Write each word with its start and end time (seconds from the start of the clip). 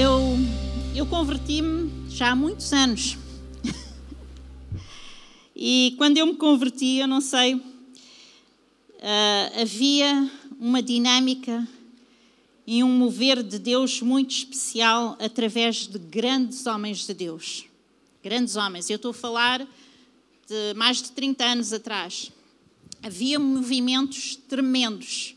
Eu, 0.00 0.38
eu 0.94 1.04
converti-me 1.06 1.90
já 2.08 2.30
há 2.30 2.36
muitos 2.36 2.72
anos. 2.72 3.18
e 5.56 5.92
quando 5.98 6.18
eu 6.18 6.26
me 6.26 6.36
converti, 6.36 6.98
eu 6.98 7.08
não 7.08 7.20
sei, 7.20 7.56
uh, 7.56 7.62
havia 9.60 10.30
uma 10.56 10.80
dinâmica 10.80 11.66
e 12.64 12.84
um 12.84 12.88
mover 12.88 13.42
de 13.42 13.58
Deus 13.58 14.00
muito 14.00 14.30
especial 14.30 15.16
através 15.18 15.88
de 15.88 15.98
grandes 15.98 16.64
homens 16.64 17.04
de 17.04 17.12
Deus. 17.12 17.64
Grandes 18.22 18.54
homens. 18.54 18.88
Eu 18.88 18.96
estou 18.96 19.10
a 19.10 19.14
falar 19.14 19.66
de 20.46 20.74
mais 20.76 21.02
de 21.02 21.10
30 21.10 21.44
anos 21.44 21.72
atrás. 21.72 22.30
Havia 23.02 23.40
movimentos 23.40 24.36
tremendos 24.48 25.34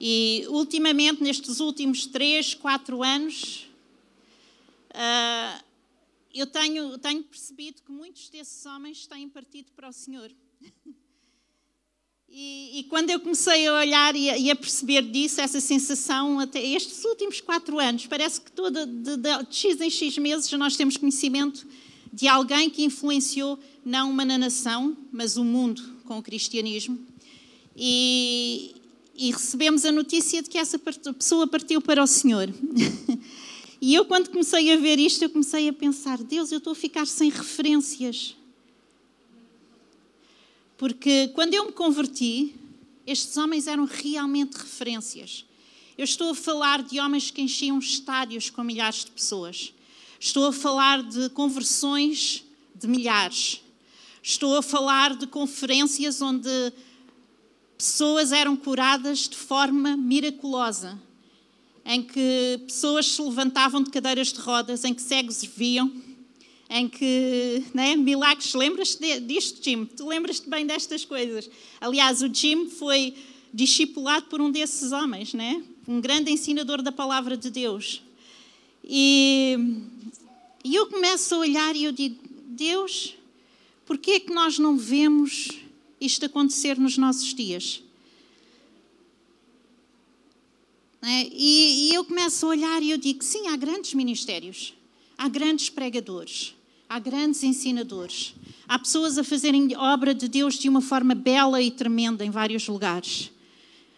e 0.00 0.46
ultimamente, 0.48 1.22
nestes 1.22 1.58
últimos 1.58 2.06
três, 2.06 2.54
quatro 2.54 3.02
anos, 3.02 3.67
uh, 4.94 5.64
eu 6.34 6.46
tenho, 6.46 6.98
tenho 6.98 7.22
percebido 7.24 7.82
que 7.82 7.90
muitos 7.90 8.28
desses 8.28 8.64
homens 8.66 9.06
têm 9.06 9.28
partido 9.28 9.72
para 9.72 9.88
o 9.88 9.92
Senhor. 9.92 10.30
E, 12.30 12.80
e, 12.80 12.84
quando 12.84 13.08
eu 13.08 13.18
comecei 13.20 13.66
a 13.66 13.72
olhar 13.72 14.14
e 14.14 14.28
a, 14.28 14.36
e 14.36 14.50
a, 14.50 14.56
perceber 14.56 15.00
disso, 15.00 15.40
essa 15.40 15.60
sensação, 15.60 16.38
até 16.38 16.62
estes 16.62 17.02
últimos 17.04 17.40
quatro 17.40 17.78
anos, 17.78 18.06
parece 18.06 18.38
que 18.42 18.52
toda, 18.52 18.84
de, 18.84 19.16
de, 19.16 19.44
de 19.44 19.56
X 19.56 19.80
em 19.80 19.88
X 19.88 20.18
meses 20.18 20.52
nós 20.52 20.76
temos 20.76 20.98
conhecimento 20.98 21.66
de 22.12 22.28
alguém 22.28 22.68
que 22.68 22.84
influenciou 22.84 23.58
não 23.82 24.10
uma 24.10 24.26
nação, 24.26 24.94
mas 25.10 25.38
o 25.38 25.44
mundo 25.44 25.82
com 26.04 26.18
o 26.18 26.22
cristianismo. 26.22 26.98
E, 27.74 28.74
e 29.14 29.30
recebemos 29.30 29.86
a 29.86 29.92
notícia 29.92 30.42
de 30.42 30.50
que 30.50 30.58
essa 30.58 30.78
pessoa 30.78 31.46
partiu 31.46 31.80
para 31.80 32.02
o 32.02 32.06
Senhor. 32.06 32.52
e 33.80 33.94
eu, 33.94 34.04
quando 34.04 34.30
comecei 34.30 34.72
a 34.72 34.76
ver 34.76 34.98
isto, 34.98 35.22
eu 35.22 35.30
comecei 35.30 35.68
a 35.68 35.72
pensar: 35.72 36.18
Deus, 36.18 36.50
eu 36.50 36.58
estou 36.58 36.72
a 36.72 36.76
ficar 36.76 37.06
sem 37.06 37.30
referências. 37.30 38.34
Porque 40.76 41.28
quando 41.28 41.54
eu 41.54 41.66
me 41.66 41.72
converti, 41.72 42.54
estes 43.06 43.36
homens 43.36 43.66
eram 43.66 43.84
realmente 43.84 44.54
referências. 44.54 45.44
Eu 45.96 46.04
estou 46.04 46.30
a 46.30 46.34
falar 46.34 46.82
de 46.82 47.00
homens 47.00 47.30
que 47.30 47.42
enchiam 47.42 47.78
estádios 47.78 48.50
com 48.50 48.62
milhares 48.62 49.04
de 49.04 49.10
pessoas. 49.10 49.72
Estou 50.20 50.46
a 50.46 50.52
falar 50.52 51.02
de 51.02 51.28
conversões 51.30 52.44
de 52.74 52.86
milhares. 52.86 53.60
Estou 54.22 54.56
a 54.56 54.62
falar 54.62 55.16
de 55.16 55.26
conferências 55.26 56.20
onde 56.20 56.48
pessoas 57.76 58.30
eram 58.32 58.56
curadas 58.56 59.28
de 59.28 59.36
forma 59.36 59.96
miraculosa, 59.96 61.00
em 61.88 62.02
que 62.02 62.60
pessoas 62.66 63.06
se 63.06 63.22
levantavam 63.22 63.82
de 63.82 63.90
cadeiras 63.90 64.30
de 64.30 64.38
rodas, 64.38 64.84
em 64.84 64.92
que 64.92 65.00
cegos 65.00 65.42
viam, 65.42 65.90
em 66.68 66.86
que, 66.86 67.64
né, 67.72 67.96
milagres, 67.96 68.52
lembras-te 68.52 69.20
disto, 69.20 69.64
Jim? 69.64 69.86
Tu 69.86 70.06
lembras-te 70.06 70.50
bem 70.50 70.66
destas 70.66 71.06
coisas? 71.06 71.48
Aliás, 71.80 72.20
o 72.20 72.32
Jim 72.32 72.68
foi 72.68 73.14
discipulado 73.54 74.26
por 74.26 74.38
um 74.40 74.50
desses 74.50 74.92
homens, 74.92 75.32
né? 75.32 75.62
Um 75.86 75.98
grande 75.98 76.30
ensinador 76.30 76.82
da 76.82 76.92
palavra 76.92 77.38
de 77.38 77.48
Deus. 77.48 78.02
E, 78.84 79.56
e 80.62 80.74
eu 80.74 80.88
começo 80.88 81.34
a 81.34 81.38
olhar 81.38 81.74
e 81.74 81.84
eu 81.84 81.92
digo, 81.92 82.22
Deus, 82.48 83.14
por 83.86 83.96
que 83.96 84.10
é 84.10 84.20
que 84.20 84.34
nós 84.34 84.58
não 84.58 84.76
vemos 84.76 85.48
isto 86.00 86.26
acontecer 86.26 86.78
nos 86.78 86.96
nossos 86.96 87.34
dias. 87.34 87.82
É? 90.97 90.97
E, 91.10 91.88
e 91.88 91.94
eu 91.94 92.04
começo 92.04 92.44
a 92.44 92.50
olhar 92.50 92.82
e 92.82 92.90
eu 92.90 92.98
digo: 92.98 93.24
sim, 93.24 93.48
há 93.48 93.56
grandes 93.56 93.94
ministérios, 93.94 94.74
há 95.16 95.28
grandes 95.28 95.70
pregadores, 95.70 96.54
há 96.88 96.98
grandes 96.98 97.42
ensinadores, 97.42 98.34
há 98.68 98.78
pessoas 98.78 99.16
a 99.16 99.24
fazerem 99.24 99.74
obra 99.76 100.14
de 100.14 100.28
Deus 100.28 100.54
de 100.54 100.68
uma 100.68 100.80
forma 100.80 101.14
bela 101.14 101.62
e 101.62 101.70
tremenda 101.70 102.24
em 102.24 102.30
vários 102.30 102.68
lugares. 102.68 103.30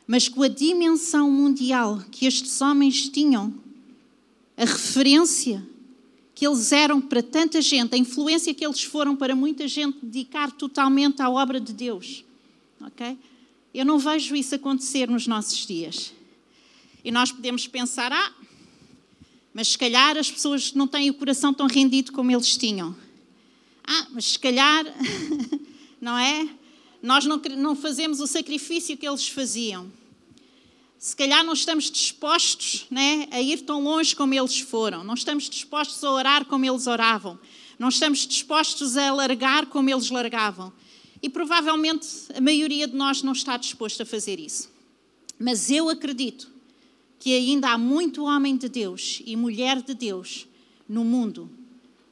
Mas 0.07 0.29
com 0.29 0.43
a 0.43 0.49
dimensão 0.49 1.31
mundial 1.31 2.03
que 2.11 2.27
estes 2.27 2.61
homens 2.61 3.09
tinham, 3.09 3.55
a 4.57 4.65
referência 4.65 5.67
que 6.35 6.47
eles 6.47 6.73
eram 6.73 7.01
para 7.01 7.23
tanta 7.23 7.61
gente, 7.61 7.95
a 7.95 7.99
influência 7.99 8.55
que 8.55 8.65
eles 8.65 8.83
foram 8.83 9.15
para 9.15 9.37
muita 9.37 9.69
gente 9.69 9.99
dedicar 10.03 10.51
totalmente 10.53 11.21
à 11.21 11.29
obra 11.29 11.61
de 11.61 11.73
Deus. 11.73 12.25
Ok? 12.81 13.19
Eu 13.75 13.85
não 13.85 13.99
vejo 13.99 14.35
isso 14.35 14.55
acontecer 14.55 15.09
nos 15.09 15.27
nossos 15.27 15.67
dias. 15.67 16.13
E 17.05 17.11
nós 17.11 17.33
podemos 17.33 17.67
pensar, 17.67 18.13
ah, 18.13 18.33
mas 19.53 19.69
se 19.69 19.79
calhar 19.79 20.17
as 20.17 20.31
pessoas 20.31 20.73
não 20.73 20.87
têm 20.87 21.11
o 21.11 21.15
coração 21.15 21.53
tão 21.53 21.67
rendido 21.67 22.13
como 22.13 22.31
eles 22.31 22.57
tinham. 22.57 22.97
Ah, 23.85 24.07
mas 24.11 24.27
se 24.27 24.39
calhar, 24.39 24.85
não 26.01 26.17
é? 26.17 26.49
Nós 27.03 27.25
não, 27.25 27.41
não 27.57 27.75
fazemos 27.75 28.21
o 28.21 28.27
sacrifício 28.27 28.97
que 28.97 29.09
eles 29.09 29.29
faziam 29.29 29.91
se 31.01 31.17
calhar 31.17 31.43
não 31.43 31.55
estamos 31.55 31.91
dispostos 31.91 32.85
né, 32.91 33.27
a 33.31 33.41
ir 33.41 33.63
tão 33.63 33.83
longe 33.83 34.15
como 34.15 34.35
eles 34.35 34.61
foram, 34.61 35.03
não 35.03 35.15
estamos 35.15 35.49
dispostos 35.49 36.05
a 36.05 36.11
orar 36.11 36.45
como 36.45 36.67
eles 36.67 36.87
oravam, 36.87 37.39
não 37.79 37.89
estamos 37.89 38.27
dispostos 38.27 38.99
a 38.99 39.11
largar 39.11 39.65
como 39.65 39.89
eles 39.89 40.11
largavam. 40.11 40.71
E 41.23 41.31
provavelmente 41.31 42.07
a 42.35 42.41
maioria 42.41 42.87
de 42.87 42.95
nós 42.95 43.23
não 43.23 43.33
está 43.33 43.57
disposto 43.57 44.03
a 44.03 44.07
fazer 44.07 44.39
isso. 44.39 44.71
Mas 45.39 45.71
eu 45.71 45.89
acredito 45.89 46.50
que 47.21 47.35
ainda 47.35 47.71
há 47.71 47.79
muito 47.79 48.25
homem 48.25 48.57
de 48.57 48.69
Deus 48.69 49.23
e 49.25 49.37
mulher 49.37 49.81
de 49.81 49.95
Deus 49.95 50.49
no 50.89 51.05
mundo 51.05 51.49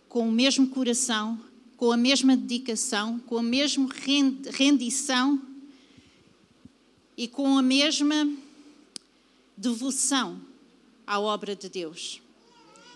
com 0.08 0.28
o 0.28 0.32
mesmo 0.32 0.68
coração, 0.68 1.38
com 1.76 1.90
a 1.90 1.96
mesma 1.96 2.36
dedicação, 2.36 3.18
com 3.20 3.38
a 3.38 3.42
mesma 3.42 3.88
rendição 4.52 5.40
e 7.16 7.26
com 7.26 7.58
a 7.58 7.62
mesma 7.62 8.30
devoção 9.56 10.40
à 11.06 11.18
obra 11.18 11.56
de 11.56 11.68
Deus. 11.68 12.20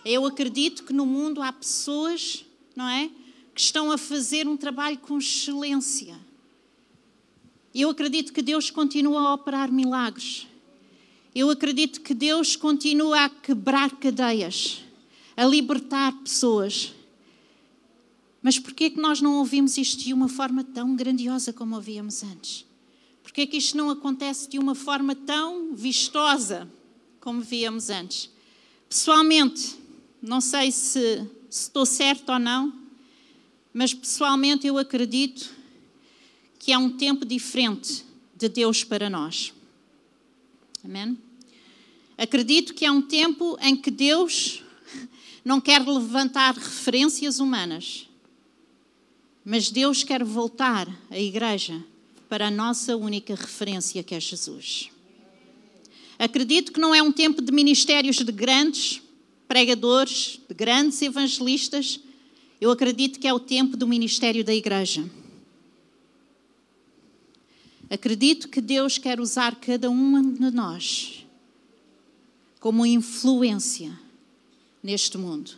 Eu 0.05 0.27
acredito 0.27 0.85
que 0.85 0.93
no 0.93 1.07
mundo 1.07 1.43
há 1.43 1.53
pessoas, 1.53 2.45
não 2.75 2.89
é, 2.89 3.11
que 3.55 3.61
estão 3.61 3.91
a 3.91 3.99
fazer 3.99 4.47
um 4.47 4.57
trabalho 4.57 4.99
com 4.99 5.19
excelência. 5.19 6.19
Eu 7.75 7.91
acredito 7.91 8.33
que 8.33 8.43
Deus 8.43 8.71
continua 8.71 9.21
a 9.29 9.35
operar 9.35 9.73
milagres. 9.73 10.47
Eu 11.35 11.49
acredito 11.49 12.03
que 12.03 12.13
Deus 12.13 12.57
continua 12.57 13.25
a 13.25 13.31
quebrar 13.31 13.91
cadeias, 13.97 14.85
a 15.35 15.45
libertar 15.47 16.13
pessoas. 16.23 16.93
Mas 18.43 18.59
por 18.59 18.75
que 18.75 18.85
é 18.85 18.91
que 18.91 19.01
nós 19.01 19.23
não 19.23 19.39
ouvimos 19.39 19.79
isto 19.79 20.03
de 20.03 20.13
uma 20.13 20.29
forma 20.29 20.63
tão 20.63 20.95
grandiosa 20.95 21.53
como 21.53 21.75
ouvíamos 21.75 22.23
antes? 22.23 22.67
Porque 23.23 23.43
é 23.43 23.47
que 23.47 23.57
isto 23.57 23.79
não 23.79 23.89
acontece 23.89 24.49
de 24.49 24.59
uma 24.59 24.75
forma 24.75 25.15
tão 25.15 25.75
vistosa 25.75 26.69
como 27.19 27.41
víamos 27.41 27.89
antes? 27.89 28.29
Pessoalmente, 28.87 29.75
não 30.21 30.41
sei 30.41 30.71
se, 30.71 31.27
se 31.49 31.63
estou 31.63 31.87
certo 31.87 32.31
ou 32.31 32.39
não, 32.39 32.75
mas 33.73 33.95
pessoalmente 33.95 34.67
eu 34.67 34.77
acredito 34.77 35.51
que 36.59 36.73
é 36.73 36.77
um 36.77 36.91
tempo 36.91 37.25
diferente 37.25 38.05
de 38.37 38.51
Deus 38.51 38.85
para 38.85 39.09
nós. 39.09 39.55
Amém? 40.85 41.17
Acredito 42.19 42.75
que 42.75 42.85
é 42.85 42.91
um 42.91 43.03
tempo 43.03 43.57
em 43.61 43.77
que 43.77 43.91
Deus 43.91 44.63
não 45.45 45.61
quer 45.61 45.81
levantar 45.81 46.55
referências 46.55 47.39
humanas, 47.39 48.09
mas 49.45 49.71
Deus 49.71 50.05
quer 50.05 50.23
voltar 50.25 50.89
a 51.11 51.19
igreja 51.19 51.83
para 52.29 52.49
a 52.49 52.51
nossa 52.51 52.97
única 52.97 53.35
referência, 53.35 54.03
que 54.03 54.15
é 54.15 54.21
Jesus. 54.21 54.91
Acredito 56.19 56.73
que 56.73 56.81
não 56.81 56.95
é 56.95 57.03
um 57.03 57.13
tempo 57.13 57.43
de 57.43 57.53
ministérios 57.53 58.17
de 58.17 58.33
grandes 58.33 59.03
pregadores, 59.47 60.41
de 60.49 60.55
grandes 60.55 61.03
evangelistas. 61.03 62.01
Eu 62.61 62.71
acredito 62.71 63.19
que 63.19 63.29
é 63.29 63.35
o 63.35 63.41
tempo 63.41 63.77
do 63.77 63.87
ministério 63.87 64.45
da 64.45 64.55
igreja. 64.55 65.05
Acredito 67.93 68.49
que 68.49 68.63
Deus 68.63 68.97
quer 68.97 69.21
usar 69.21 69.57
cada 69.57 69.91
uma 69.91 70.23
de 70.23 70.51
nós 70.51 71.27
como 72.59 72.87
influência 72.87 73.93
neste 74.83 75.19
mundo. 75.19 75.51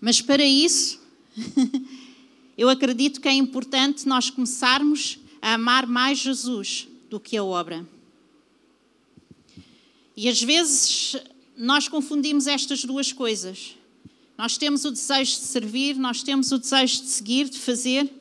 Mas 0.00 0.20
para 0.20 0.44
isso, 0.44 1.00
eu 2.58 2.68
acredito 2.68 3.20
que 3.20 3.28
é 3.28 3.32
importante 3.32 4.08
nós 4.08 4.28
começarmos 4.28 5.20
a 5.40 5.54
amar 5.54 5.86
mais 5.86 6.18
Jesus 6.18 6.88
do 7.08 7.20
que 7.20 7.36
a 7.36 7.44
obra. 7.44 7.88
E 10.16 10.28
às 10.28 10.42
vezes 10.42 11.14
nós 11.56 11.86
confundimos 11.86 12.48
estas 12.48 12.84
duas 12.84 13.12
coisas. 13.12 13.76
Nós 14.36 14.58
temos 14.58 14.84
o 14.84 14.90
desejo 14.90 15.30
de 15.30 15.46
servir, 15.46 15.94
nós 15.94 16.24
temos 16.24 16.50
o 16.50 16.58
desejo 16.58 17.02
de 17.02 17.08
seguir, 17.08 17.48
de 17.48 17.58
fazer, 17.60 18.12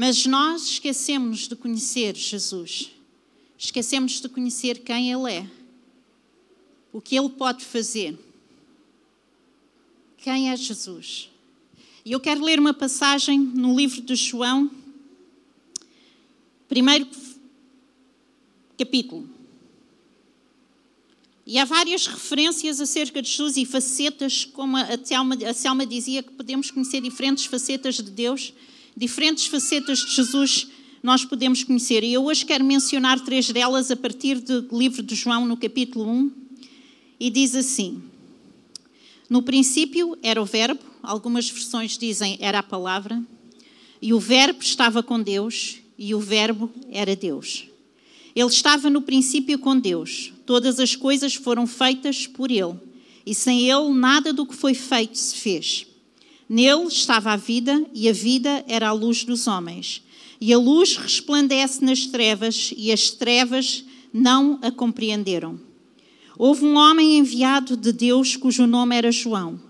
mas 0.00 0.24
nós 0.26 0.62
esquecemos 0.62 1.48
de 1.48 1.56
conhecer 1.56 2.14
Jesus. 2.14 2.92
Esquecemos 3.58 4.20
de 4.20 4.28
conhecer 4.28 4.78
quem 4.84 5.10
Ele 5.10 5.28
é, 5.28 5.50
o 6.92 7.00
que 7.00 7.18
Ele 7.18 7.28
pode 7.30 7.64
fazer. 7.64 8.16
quem 10.18 10.50
é 10.52 10.56
Jesus. 10.56 11.28
E 12.04 12.12
eu 12.12 12.20
quero 12.20 12.44
ler 12.44 12.60
uma 12.60 12.72
passagem 12.72 13.40
no 13.40 13.74
livro 13.74 14.00
de 14.00 14.14
João, 14.14 14.70
primeiro 16.68 17.08
capítulo. 18.78 19.28
E 21.44 21.58
há 21.58 21.64
várias 21.64 22.06
referências 22.06 22.80
acerca 22.80 23.20
de 23.20 23.28
Jesus 23.28 23.56
e 23.56 23.66
facetas, 23.66 24.44
como 24.44 24.76
a 24.76 25.04
Selma, 25.04 25.34
a 25.44 25.52
Selma 25.52 25.84
dizia, 25.84 26.22
que 26.22 26.34
podemos 26.34 26.70
conhecer 26.70 27.00
diferentes 27.00 27.46
facetas 27.46 27.96
de 27.96 28.12
Deus, 28.12 28.52
diferentes 28.98 29.46
facetas 29.46 30.00
de 30.00 30.16
Jesus 30.16 30.66
nós 31.00 31.24
podemos 31.24 31.62
conhecer. 31.62 32.02
E 32.02 32.12
eu 32.12 32.24
hoje 32.24 32.44
quero 32.44 32.64
mencionar 32.64 33.20
três 33.20 33.48
delas 33.48 33.92
a 33.92 33.96
partir 33.96 34.40
do 34.40 34.76
livro 34.76 35.04
de 35.04 35.14
João, 35.14 35.46
no 35.46 35.56
capítulo 35.56 36.10
1, 36.10 36.32
e 37.20 37.30
diz 37.30 37.54
assim: 37.54 38.02
No 39.30 39.40
princípio 39.40 40.18
era 40.20 40.42
o 40.42 40.44
Verbo, 40.44 40.80
algumas 41.00 41.48
versões 41.48 41.96
dizem 41.96 42.36
era 42.40 42.58
a 42.58 42.62
palavra, 42.62 43.22
e 44.02 44.12
o 44.12 44.18
Verbo 44.18 44.60
estava 44.62 45.00
com 45.00 45.22
Deus, 45.22 45.76
e 45.96 46.12
o 46.12 46.18
Verbo 46.18 46.68
era 46.90 47.14
Deus. 47.14 47.66
Ele 48.34 48.48
estava 48.48 48.90
no 48.90 49.02
princípio 49.02 49.58
com 49.60 49.78
Deus. 49.78 50.32
Todas 50.44 50.78
as 50.80 50.96
coisas 50.96 51.34
foram 51.34 51.66
feitas 51.68 52.26
por 52.26 52.50
Ele, 52.50 52.74
e 53.24 53.32
sem 53.32 53.70
Ele 53.70 53.92
nada 53.92 54.32
do 54.32 54.44
que 54.44 54.56
foi 54.56 54.74
feito 54.74 55.16
se 55.16 55.36
fez. 55.36 55.86
Nele 56.48 56.86
estava 56.86 57.32
a 57.32 57.36
vida, 57.36 57.84
e 57.92 58.08
a 58.08 58.12
vida 58.12 58.64
era 58.66 58.88
a 58.88 58.92
luz 58.92 59.22
dos 59.24 59.46
homens. 59.46 60.02
E 60.40 60.52
a 60.52 60.58
luz 60.58 60.96
resplandece 60.96 61.84
nas 61.84 62.06
trevas, 62.06 62.72
e 62.76 62.90
as 62.90 63.10
trevas 63.10 63.84
não 64.12 64.58
a 64.62 64.70
compreenderam. 64.70 65.60
Houve 66.38 66.64
um 66.64 66.76
homem 66.76 67.18
enviado 67.18 67.76
de 67.76 67.92
Deus 67.92 68.36
cujo 68.36 68.66
nome 68.66 68.96
era 68.96 69.10
João. 69.10 69.60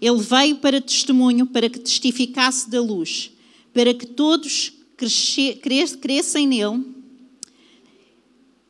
Ele 0.00 0.18
veio 0.18 0.56
para 0.56 0.80
testemunho, 0.80 1.46
para 1.46 1.68
que 1.68 1.78
testificasse 1.78 2.70
da 2.70 2.80
luz, 2.80 3.30
para 3.72 3.92
que 3.94 4.06
todos 4.06 4.72
crescessem 5.62 6.46
nele. 6.46 6.84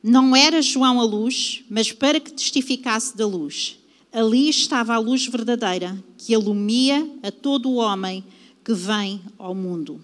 Não 0.03 0.35
era 0.35 0.63
João 0.63 1.01
a 1.01 1.05
luz, 1.05 1.63
mas 1.69 1.93
para 1.93 2.19
que 2.21 2.33
testificasse 2.33 3.17
da 3.17 3.27
luz. 3.27 3.80
Ali 4.13 4.49
estava 4.49 4.95
a 4.95 4.99
luz 4.99 5.27
verdadeira, 5.27 6.03
que 6.19 6.35
alumia 6.35 7.09
a 7.23 7.31
todo 7.31 7.71
o 7.71 7.77
homem 7.77 8.25
que 8.65 8.75
vem 8.75 9.23
ao 9.39 9.55
mundo. 9.55 10.03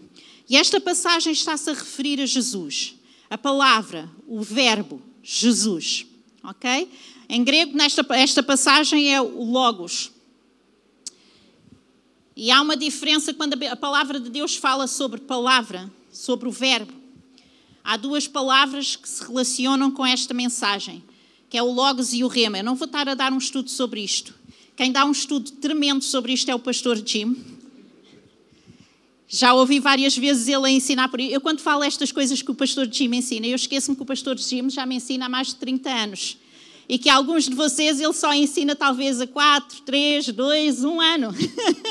E 0.48 0.56
esta 0.56 0.80
passagem 0.80 1.32
está-se 1.32 1.68
a 1.70 1.74
referir 1.74 2.20
a 2.20 2.26
Jesus. 2.26 2.94
A 3.28 3.36
palavra, 3.36 4.08
o 4.26 4.40
verbo, 4.40 5.02
Jesus. 5.22 6.06
Ok? 6.42 6.88
Em 7.28 7.42
grego, 7.42 7.76
nesta, 7.76 8.06
esta 8.10 8.42
passagem 8.42 9.12
é 9.12 9.20
o 9.20 9.42
Logos. 9.44 10.12
E 12.36 12.50
há 12.50 12.60
uma 12.60 12.76
diferença 12.76 13.34
quando 13.34 13.54
a 13.64 13.74
palavra 13.74 14.20
de 14.20 14.30
Deus 14.30 14.56
fala 14.56 14.86
sobre 14.86 15.20
palavra, 15.20 15.90
sobre 16.12 16.48
o 16.48 16.52
verbo. 16.52 16.92
Há 17.82 17.96
duas 17.96 18.28
palavras 18.28 18.94
que 18.94 19.08
se 19.08 19.24
relacionam 19.24 19.90
com 19.90 20.04
esta 20.04 20.34
mensagem, 20.34 21.02
que 21.56 21.60
é 21.60 21.62
o 21.62 21.72
Logos 21.72 22.12
e 22.12 22.22
o 22.22 22.28
Rema. 22.28 22.58
Eu 22.58 22.64
não 22.64 22.74
vou 22.74 22.84
estar 22.84 23.08
a 23.08 23.14
dar 23.14 23.32
um 23.32 23.38
estudo 23.38 23.70
sobre 23.70 24.02
isto. 24.02 24.34
Quem 24.76 24.92
dá 24.92 25.06
um 25.06 25.10
estudo 25.10 25.52
tremendo 25.52 26.04
sobre 26.04 26.34
isto 26.34 26.50
é 26.50 26.54
o 26.54 26.58
pastor 26.58 27.02
Jim. 27.02 27.34
Já 29.26 29.54
ouvi 29.54 29.80
várias 29.80 30.14
vezes 30.14 30.48
ele 30.48 30.66
a 30.66 30.70
ensinar 30.70 31.08
por 31.08 31.18
Eu, 31.18 31.40
quando 31.40 31.60
falo 31.60 31.82
estas 31.82 32.12
coisas 32.12 32.42
que 32.42 32.50
o 32.50 32.54
pastor 32.54 32.86
Jim 32.92 33.10
ensina, 33.14 33.46
eu 33.46 33.56
esqueço-me 33.56 33.96
que 33.96 34.02
o 34.02 34.04
pastor 34.04 34.36
Jim 34.36 34.68
já 34.68 34.84
me 34.84 34.96
ensina 34.96 35.24
há 35.24 35.28
mais 35.30 35.46
de 35.46 35.54
30 35.54 35.88
anos 35.88 36.36
e 36.88 36.98
que 36.98 37.08
alguns 37.08 37.48
de 37.48 37.54
vocês 37.54 38.00
ele 38.00 38.12
só 38.12 38.32
ensina 38.32 38.76
talvez 38.76 39.20
a 39.20 39.26
4, 39.26 39.82
3, 39.82 40.28
2, 40.28 40.84
1 40.84 41.00
ano. 41.00 41.34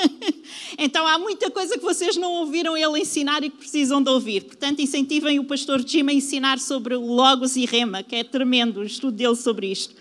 então 0.77 1.05
há 1.05 1.19
muita 1.19 1.51
coisa 1.51 1.77
que 1.77 1.83
vocês 1.83 2.15
não 2.15 2.31
ouviram 2.31 2.77
ele 2.77 3.01
ensinar 3.01 3.43
e 3.43 3.49
que 3.49 3.57
precisam 3.57 4.01
de 4.01 4.09
ouvir. 4.09 4.43
Portanto, 4.43 4.81
incentivem 4.81 5.37
o 5.37 5.43
pastor 5.43 5.85
Jim 5.85 6.07
a 6.07 6.13
ensinar 6.13 6.59
sobre 6.59 6.95
Logos 6.95 7.57
e 7.57 7.65
Rema, 7.65 8.03
que 8.03 8.15
é 8.15 8.23
tremendo 8.23 8.79
o 8.79 8.83
estudo 8.83 9.17
dele 9.17 9.35
sobre 9.35 9.71
isto. 9.71 9.93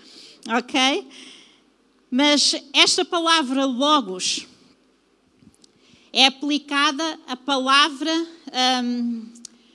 Ok? 0.49 1.09
Mas 2.09 2.55
esta 2.73 3.05
palavra 3.05 3.65
Logos 3.65 4.47
é 6.13 6.27
aplicada 6.27 7.19
a 7.27 7.37
palavra, 7.37 8.13
hum, 8.85 9.27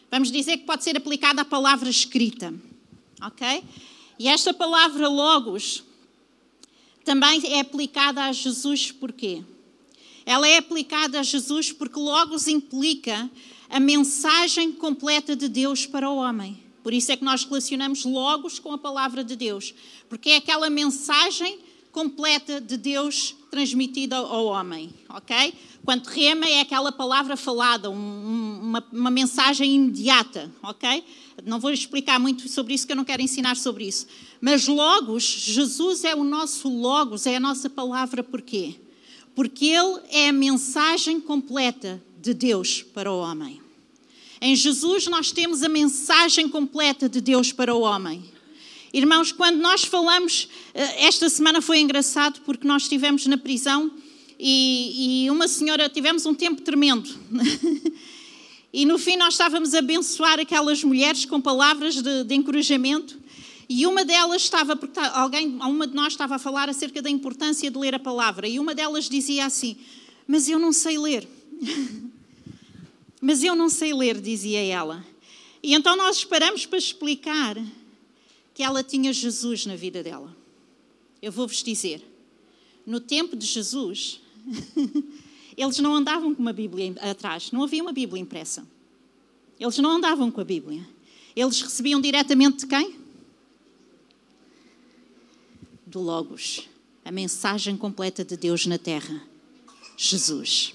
vamos 0.10 0.31
dizer 0.31 0.56
que 0.56 0.63
pode 0.63 0.86
ser 0.86 0.95
aplicada 0.95 1.42
à 1.42 1.45
palavra 1.45 1.89
escrita. 1.89 2.54
Ok? 3.22 3.63
E 4.19 4.27
esta 4.27 4.54
palavra 4.54 5.07
logos 5.07 5.81
também 7.06 7.42
é 7.54 7.62
aplicada 7.62 8.25
a 8.25 8.33
Jesus 8.33 8.92
porquê? 8.92 9.42
Ela 10.25 10.45
é 10.45 10.57
aplicada 10.57 11.21
a 11.21 11.24
Jesus 11.24 11.71
porque 11.71 11.98
logos 11.98 12.45
implica 12.45 13.31
a 13.69 13.80
mensagem 13.80 14.74
completa 14.74 15.38
de 15.38 15.48
Deus 15.48 15.86
para 15.86 16.10
o 16.10 16.18
homem. 16.18 16.62
Por 16.83 16.94
isso 16.94 17.13
é 17.13 17.18
que 17.18 17.24
nós 17.24 17.45
relacionamos 17.45 18.04
logos 18.04 18.60
com 18.60 18.74
a 18.74 18.77
palavra 18.77 19.24
de 19.24 19.38
Deus, 19.38 19.74
porque 20.10 20.31
é 20.31 20.36
aquela 20.36 20.69
mensagem 20.69 21.60
completa 21.92 22.62
de 22.62 22.77
Deus 22.77 23.36
transmitida 23.50 24.18
ao 24.18 24.45
homem, 24.45 24.94
ok? 25.10 25.54
Quando 25.83 26.06
rema 26.06 26.45
é 26.45 26.62
aquela 26.62 26.92
palavra 26.92 27.36
falada, 27.36 27.89
um, 27.89 28.60
uma, 28.62 28.88
uma, 28.92 29.10
mensagem 29.10 29.75
imediata, 29.75 30.51
ok? 30.62 31.04
Não 31.45 31.59
vou 31.59 31.71
explicar 31.71 32.19
muito 32.19 32.47
sobre 32.47 32.74
isso, 32.74 32.86
que 32.86 32.91
eu 32.91 32.97
não 32.97 33.06
quero 33.06 33.21
ensinar 33.21 33.56
sobre 33.56 33.88
isso. 33.88 34.07
Mas 34.41 34.68
Logos, 34.68 35.24
Jesus 35.24 36.03
é 36.03 36.15
o 36.15 36.24
nosso 36.24 36.69
Logos, 36.69 37.25
é 37.25 37.36
a 37.36 37.39
nossa 37.39 37.69
palavra, 37.69 38.24
porquê? 38.24 38.75
Porque 39.36 39.65
Ele 39.65 40.00
é 40.12 40.30
a 40.30 40.33
mensagem 40.33 41.19
completa 41.19 42.01
de 42.21 42.33
Deus 42.33 42.81
para 42.81 43.12
o 43.12 43.19
homem. 43.19 43.62
Em 44.41 44.56
Jesus 44.56 45.07
nós 45.07 45.31
temos 45.31 45.63
a 45.63 45.69
mensagem 45.69 46.47
completa 46.47 47.09
de 47.09 47.19
Deus 47.19 47.51
para 47.51 47.75
o 47.75 47.81
homem. 47.81 48.24
Irmãos, 48.94 49.31
quando 49.31 49.57
nós 49.57 49.83
falamos, 49.83 50.50
eh, 50.74 51.06
esta 51.06 51.30
semana 51.30 51.62
foi 51.62 51.80
engraçado 51.80 52.41
porque 52.45 52.68
nós 52.68 52.83
estivemos 52.83 53.25
na 53.27 53.38
prisão 53.38 53.91
e, 54.39 55.25
e 55.25 55.30
uma 55.30 55.47
senhora, 55.47 55.89
tivemos 55.89 56.25
um 56.25 56.33
tempo 56.33 56.62
tremendo. 56.62 57.09
e 58.71 58.86
no 58.86 59.00
fim 59.00 59.18
nós 59.18 59.33
estávamos 59.33 59.74
a 59.74 59.80
abençoar 59.80 60.39
aquelas 60.39 60.83
mulheres 60.83 61.25
com 61.25 61.42
palavras 61.42 62.01
de, 62.01 62.24
de 62.24 62.36
encorajamento. 62.36 63.20
E 63.67 63.86
uma 63.86 64.03
delas 64.03 64.43
estava, 64.43 64.75
porque 64.75 65.00
alguém, 65.00 65.48
uma 65.62 65.86
de 65.86 65.93
nós 65.93 66.13
estava 66.13 66.36
a 66.36 66.39
falar 66.39 66.70
acerca 66.70 67.01
da 67.01 67.10
importância 67.10 67.70
de 67.70 67.77
ler 67.77 67.96
a 67.96 68.00
palavra. 68.00 68.48
E 68.48 68.60
uma 68.60 68.74
delas 68.74 69.10
dizia 69.10 69.46
assim: 69.46 69.77
Mas 70.27 70.50
eu 70.50 70.58
não 70.58 70.72
sei 70.72 70.98
ler. 70.98 71.27
Mas 73.22 73.43
eu 73.43 73.55
não 73.55 73.70
sei 73.70 73.93
ler, 73.93 74.20
dizia 74.20 74.63
ela. 74.63 75.05
E 75.62 75.74
então 75.74 75.96
nós 75.96 76.17
esperamos 76.17 76.65
para 76.65 76.77
explicar 76.77 77.58
que 78.53 78.63
ela 78.63 78.84
tinha 78.84 79.12
Jesus 79.12 79.65
na 79.65 79.75
vida 79.75 80.01
dela. 80.01 80.36
Eu 81.22 81.32
vou-vos 81.32 81.62
dizer, 81.62 82.01
no 82.86 83.00
tempo 83.00 83.36
de 83.36 83.46
Jesus, 83.46 84.22
eles 85.60 85.78
não 85.80 85.94
andavam 85.94 86.34
com 86.34 86.42
uma 86.42 86.54
Bíblia 86.54 86.96
atrás, 87.01 87.51
não 87.51 87.63
havia 87.63 87.84
uma 87.84 87.92
Bíblia 87.92 88.22
impressa. 88.22 88.66
Eles 89.60 89.78
não 89.80 89.92
andavam 89.92 90.32
com 90.32 90.39
a 90.39 90.46
Bíblia. 90.46 90.88
Eles 91.36 91.62
recebiam 91.62 92.00
diretamente 92.00 92.60
de 92.60 92.68
quem? 92.68 92.96
Do 95.86 96.00
Logos, 96.00 96.70
a 97.04 97.12
mensagem 97.12 97.75
completa 97.75 98.24
de 98.24 98.38
Deus 98.38 98.66
na 98.66 98.78
terra, 98.78 99.22
Jesus. 99.98 100.74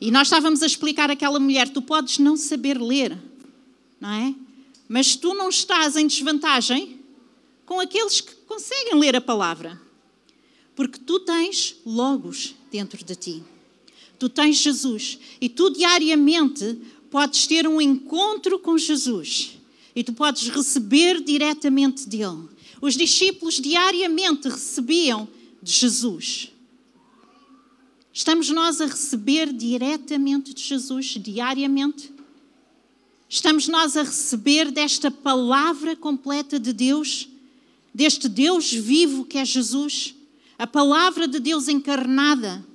E 0.00 0.12
nós 0.12 0.28
estávamos 0.28 0.62
a 0.62 0.66
explicar 0.66 1.10
àquela 1.10 1.40
mulher: 1.40 1.68
tu 1.68 1.82
podes 1.82 2.20
não 2.20 2.36
saber 2.36 2.80
ler, 2.80 3.18
não 4.00 4.10
é? 4.10 4.32
Mas 4.88 5.16
tu 5.16 5.34
não 5.34 5.48
estás 5.48 5.96
em 5.96 6.06
desvantagem 6.06 7.00
com 7.66 7.80
aqueles 7.80 8.20
que 8.20 8.32
conseguem 8.46 8.94
ler 8.94 9.16
a 9.16 9.20
palavra. 9.20 9.80
Porque 10.76 11.00
tu 11.00 11.18
tens 11.18 11.74
Logos 11.84 12.54
dentro 12.70 13.02
de 13.04 13.16
ti. 13.16 13.53
Tu 14.24 14.28
tens 14.30 14.56
Jesus. 14.56 15.18
E 15.38 15.50
tu 15.50 15.68
diariamente 15.68 16.78
podes 17.10 17.46
ter 17.46 17.68
um 17.68 17.78
encontro 17.78 18.58
com 18.58 18.78
Jesus. 18.78 19.58
E 19.94 20.02
tu 20.02 20.14
podes 20.14 20.48
receber 20.48 21.22
diretamente 21.22 22.08
dele. 22.08 22.48
Os 22.80 22.96
discípulos 22.96 23.60
diariamente 23.60 24.48
recebiam 24.48 25.28
de 25.62 25.70
Jesus. 25.70 26.50
Estamos 28.10 28.48
nós 28.48 28.80
a 28.80 28.86
receber 28.86 29.52
diretamente 29.52 30.54
de 30.54 30.62
Jesus, 30.62 31.18
diariamente? 31.20 32.10
Estamos 33.28 33.68
nós 33.68 33.94
a 33.94 34.04
receber 34.04 34.70
desta 34.70 35.10
palavra 35.10 35.94
completa 35.94 36.58
de 36.58 36.72
Deus? 36.72 37.28
deste 37.94 38.28
Deus 38.28 38.72
vivo 38.72 39.24
que 39.24 39.38
é 39.38 39.44
Jesus, 39.44 40.14
a 40.58 40.66
palavra 40.66 41.28
de 41.28 41.38
Deus 41.38 41.68
encarnada. 41.68 42.66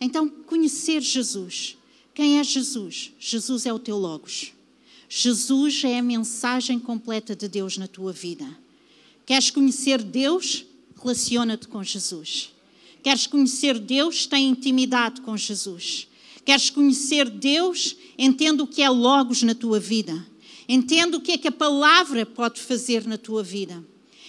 Então, 0.00 0.28
conhecer 0.28 1.02
Jesus. 1.02 1.76
Quem 2.14 2.38
é 2.38 2.44
Jesus? 2.44 3.12
Jesus 3.18 3.66
é 3.66 3.72
o 3.72 3.78
teu 3.78 3.96
Logos. 3.96 4.52
Jesus 5.08 5.82
é 5.84 5.98
a 5.98 6.02
mensagem 6.02 6.78
completa 6.78 7.34
de 7.34 7.48
Deus 7.48 7.76
na 7.76 7.86
tua 7.86 8.12
vida. 8.12 8.46
Queres 9.26 9.50
conhecer 9.50 10.02
Deus? 10.02 10.64
Relaciona-te 10.96 11.68
com 11.68 11.82
Jesus. 11.82 12.52
Queres 13.02 13.26
conhecer 13.26 13.78
Deus? 13.78 14.26
Tem 14.26 14.48
intimidade 14.48 15.20
com 15.20 15.36
Jesus. 15.36 16.06
Queres 16.44 16.70
conhecer 16.70 17.28
Deus? 17.28 17.96
Entenda 18.16 18.62
o 18.62 18.66
que 18.66 18.82
é 18.82 18.88
Logos 18.88 19.42
na 19.42 19.54
tua 19.54 19.80
vida. 19.80 20.26
Entenda 20.68 21.16
o 21.16 21.20
que 21.20 21.32
é 21.32 21.38
que 21.38 21.48
a 21.48 21.52
palavra 21.52 22.24
pode 22.24 22.60
fazer 22.60 23.06
na 23.06 23.18
tua 23.18 23.42
vida. 23.42 23.84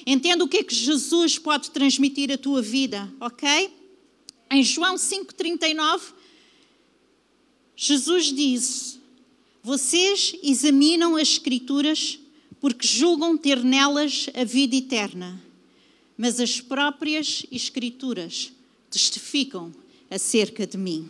Entenda 0.06 0.44
o 0.44 0.48
que 0.48 0.58
é 0.58 0.64
que 0.64 0.74
Jesus 0.74 1.38
pode 1.38 1.70
transmitir 1.72 2.32
à 2.32 2.38
tua 2.38 2.62
vida, 2.62 3.12
ok? 3.20 3.70
Em 4.54 4.62
João 4.64 4.96
5,39, 4.96 6.02
Jesus 7.74 8.26
diz: 8.34 9.00
Vocês 9.64 10.36
examinam 10.44 11.16
as 11.16 11.30
Escrituras 11.30 12.20
porque 12.60 12.86
julgam 12.86 13.38
ter 13.38 13.64
nelas 13.64 14.30
a 14.36 14.44
vida 14.44 14.76
eterna, 14.76 15.42
mas 16.18 16.38
as 16.42 16.60
próprias 16.60 17.46
Escrituras 17.50 18.52
testificam 18.90 19.74
acerca 20.10 20.68
de 20.68 20.78
mim. 20.78 21.10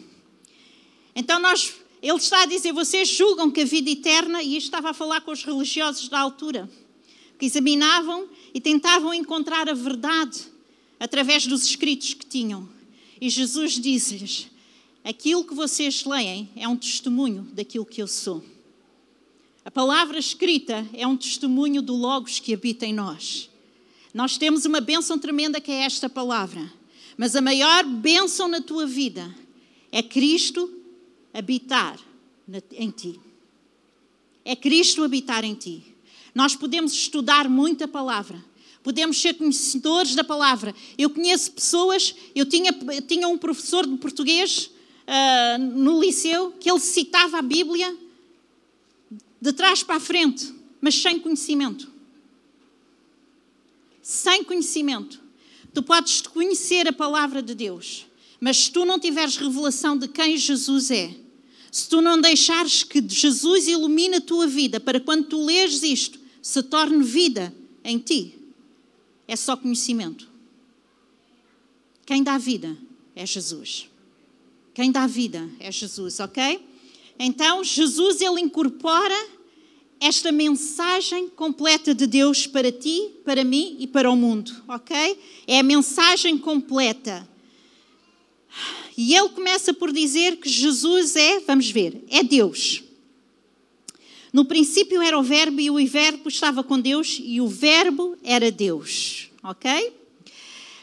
Então 1.16 1.40
nós, 1.40 1.74
ele 2.00 2.18
está 2.18 2.44
a 2.44 2.46
dizer, 2.46 2.72
vocês 2.72 3.10
julgam 3.10 3.50
que 3.50 3.62
a 3.62 3.66
vida 3.66 3.90
eterna, 3.90 4.44
e 4.44 4.56
estava 4.56 4.92
a 4.92 4.94
falar 4.94 5.22
com 5.22 5.32
os 5.32 5.44
religiosos 5.44 6.08
da 6.10 6.20
altura, 6.20 6.70
que 7.40 7.48
examinavam 7.48 8.30
e 8.54 8.62
tentavam 8.62 9.12
encontrar 9.12 9.68
a 9.68 9.74
verdade 9.74 10.42
através 11.00 11.48
dos 11.48 11.66
escritos 11.66 12.14
que 12.14 12.26
tinham. 12.28 12.81
E 13.22 13.30
Jesus 13.30 13.74
disse-lhes: 13.74 14.48
Aquilo 15.04 15.46
que 15.46 15.54
vocês 15.54 16.04
leem 16.04 16.50
é 16.56 16.68
um 16.68 16.76
testemunho 16.76 17.44
daquilo 17.54 17.86
que 17.86 18.02
eu 18.02 18.08
sou. 18.08 18.44
A 19.64 19.70
palavra 19.70 20.18
escrita 20.18 20.88
é 20.92 21.06
um 21.06 21.16
testemunho 21.16 21.84
do 21.84 21.94
Logos 21.94 22.40
que 22.40 22.54
habita 22.54 22.86
em 22.86 22.94
nós. 22.94 23.48
Nós 24.12 24.38
temos 24.38 24.66
uma 24.66 24.82
bênção 24.82 25.20
tremenda 25.20 25.62
que 25.62 25.72
é 25.72 25.84
esta 25.84 26.10
palavra. 26.10 26.82
Mas 27.16 27.36
a 27.36 27.42
maior 27.42 27.86
bênção 27.86 28.48
na 28.48 28.62
tua 28.62 28.88
vida 28.88 29.34
é 29.92 30.02
Cristo 30.02 30.74
habitar 31.32 32.00
em 32.72 32.90
ti. 32.90 33.20
É 34.44 34.56
Cristo 34.56 35.04
habitar 35.04 35.44
em 35.44 35.54
ti. 35.54 35.84
Nós 36.34 36.56
podemos 36.56 36.94
estudar 36.94 37.48
muita 37.48 37.88
palavra, 37.88 38.44
podemos 38.84 39.20
ser 39.20 39.36
conhecedores 39.36 40.16
da 40.16 40.24
palavra. 40.24 40.74
Eu 40.98 41.10
conheço 41.10 41.52
pessoas, 41.52 42.16
eu 42.36 42.46
tinha, 42.46 42.76
eu 42.94 43.02
tinha 43.02 43.28
um 43.28 43.38
professor 43.38 43.86
de 43.86 43.96
português 43.98 44.72
uh, 45.08 45.58
no 45.60 46.00
liceu 46.00 46.52
que 46.60 46.70
ele 46.70 46.80
citava 46.80 47.40
a 47.40 47.42
Bíblia 47.42 47.96
de 49.40 49.54
trás 49.54 49.84
para 49.84 49.96
a 49.96 50.00
frente, 50.00 50.54
mas 50.80 50.96
sem 50.96 51.20
conhecimento. 51.20 51.92
Sem 54.02 54.44
conhecimento. 54.44 55.22
Tu 55.74 55.82
podes 55.82 56.22
conhecer 56.22 56.88
a 56.88 56.94
palavra 56.94 57.42
de 57.42 57.56
Deus, 57.56 58.06
mas 58.40 58.58
se 58.58 58.72
tu 58.72 58.86
não 58.86 59.00
tiveres 59.00 59.38
revelação 59.38 59.98
de 59.98 60.08
quem 60.08 60.38
Jesus 60.38 60.92
é, 60.92 61.16
se 61.72 61.88
tu 61.88 62.02
não 62.02 62.20
deixares 62.20 62.84
que 62.84 63.02
Jesus 63.08 63.68
ilumine 63.68 64.18
a 64.18 64.22
tua 64.22 64.46
vida 64.46 64.80
para 64.80 65.00
quando 65.00 65.28
tu 65.28 65.46
leres 65.46 65.82
isto, 65.82 66.20
se 66.42 66.62
torne 66.64 67.02
vida 67.02 67.56
em 67.84 67.98
ti, 67.98 68.41
é 69.32 69.36
só 69.38 69.56
conhecimento. 69.56 70.30
Quem 72.06 72.22
dá 72.22 72.38
vida 72.38 72.78
é 73.16 73.26
Jesus. 73.26 73.88
Quem 74.74 74.92
dá 74.92 75.08
vida 75.08 75.50
é 75.58 75.72
Jesus, 75.72 76.20
ok? 76.20 76.60
Então, 77.18 77.64
Jesus, 77.64 78.20
ele 78.20 78.42
incorpora 78.42 79.16
esta 80.02 80.34
mensagem 80.34 81.30
completa 81.30 81.96
de 81.96 82.08
Deus 82.08 82.46
para 82.46 82.74
ti, 82.74 83.10
para 83.24 83.46
mim 83.46 83.78
e 83.80 83.88
para 83.88 84.12
o 84.12 84.18
mundo, 84.18 84.52
ok? 84.68 85.18
É 85.48 85.60
a 85.60 85.64
mensagem 85.64 86.38
completa. 86.38 87.26
E 88.98 89.16
ele 89.16 89.30
começa 89.30 89.74
por 89.74 89.94
dizer 89.94 90.42
que 90.42 90.50
Jesus 90.50 91.16
é, 91.16 91.40
vamos 91.40 91.72
ver, 91.72 92.04
é 92.10 92.22
Deus. 92.22 92.84
No 94.32 94.46
princípio 94.46 95.02
era 95.02 95.18
o 95.18 95.24
Verbo 95.24 95.60
e 95.60 95.70
o 95.70 95.88
Verbo 95.88 96.30
estava 96.30 96.64
com 96.64 96.80
Deus 96.80 97.20
e 97.22 97.42
o 97.42 97.48
Verbo 97.48 98.16
era 98.24 98.52
Deus. 98.52 99.30
Ok? 99.44 99.94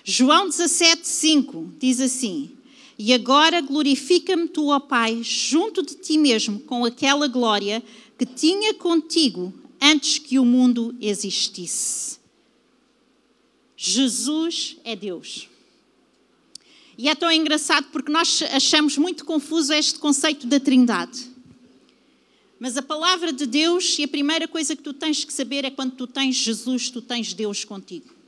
João 0.04 0.48
17, 0.48 1.06
5 1.06 1.72
diz 1.78 2.00
assim: 2.00 2.50
E 2.98 3.12
agora 3.12 3.60
glorifica-me 3.60 4.48
tu, 4.48 4.68
ó 4.68 4.80
Pai, 4.80 5.20
junto 5.22 5.82
de 5.82 5.94
ti 5.94 6.18
mesmo, 6.18 6.60
com 6.60 6.84
aquela 6.84 7.26
glória 7.26 7.82
que 8.18 8.26
tinha 8.26 8.74
contigo 8.74 9.52
antes 9.80 10.18
que 10.18 10.38
o 10.38 10.44
mundo 10.44 10.94
existisse. 11.00 12.18
Jesus 13.76 14.76
é 14.84 14.96
Deus. 14.96 15.48
E 16.98 17.08
é 17.08 17.14
tão 17.14 17.30
engraçado 17.30 17.86
porque 17.92 18.10
nós 18.10 18.42
achamos 18.50 18.98
muito 18.98 19.24
confuso 19.24 19.72
este 19.72 20.00
conceito 20.00 20.48
da 20.48 20.58
Trindade. 20.58 21.30
Mas 22.58 22.76
a 22.76 22.82
palavra 22.82 23.32
de 23.32 23.46
Deus, 23.46 23.98
e 23.98 24.04
a 24.04 24.08
primeira 24.08 24.48
coisa 24.48 24.74
que 24.74 24.82
tu 24.82 24.92
tens 24.92 25.24
que 25.24 25.32
saber 25.32 25.64
é 25.64 25.70
quando 25.70 25.92
tu 25.92 26.06
tens 26.06 26.36
Jesus, 26.36 26.90
tu 26.90 27.00
tens 27.00 27.32
Deus 27.32 27.64
contigo. 27.64 28.18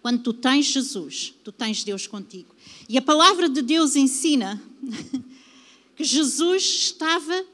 Quando 0.00 0.22
tu 0.22 0.32
tens 0.32 0.66
Jesus, 0.66 1.34
tu 1.44 1.52
tens 1.52 1.84
Deus 1.84 2.06
contigo. 2.06 2.54
E 2.88 2.96
a 2.96 3.02
palavra 3.02 3.48
de 3.48 3.60
Deus 3.60 3.94
ensina 3.94 4.62
que 5.96 6.04
Jesus 6.04 6.62
estava 6.62 7.44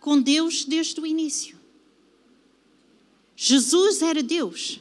com 0.00 0.20
Deus 0.20 0.64
desde 0.64 1.00
o 1.00 1.06
início. 1.06 1.56
Jesus 3.36 4.02
era 4.02 4.22
Deus. 4.22 4.80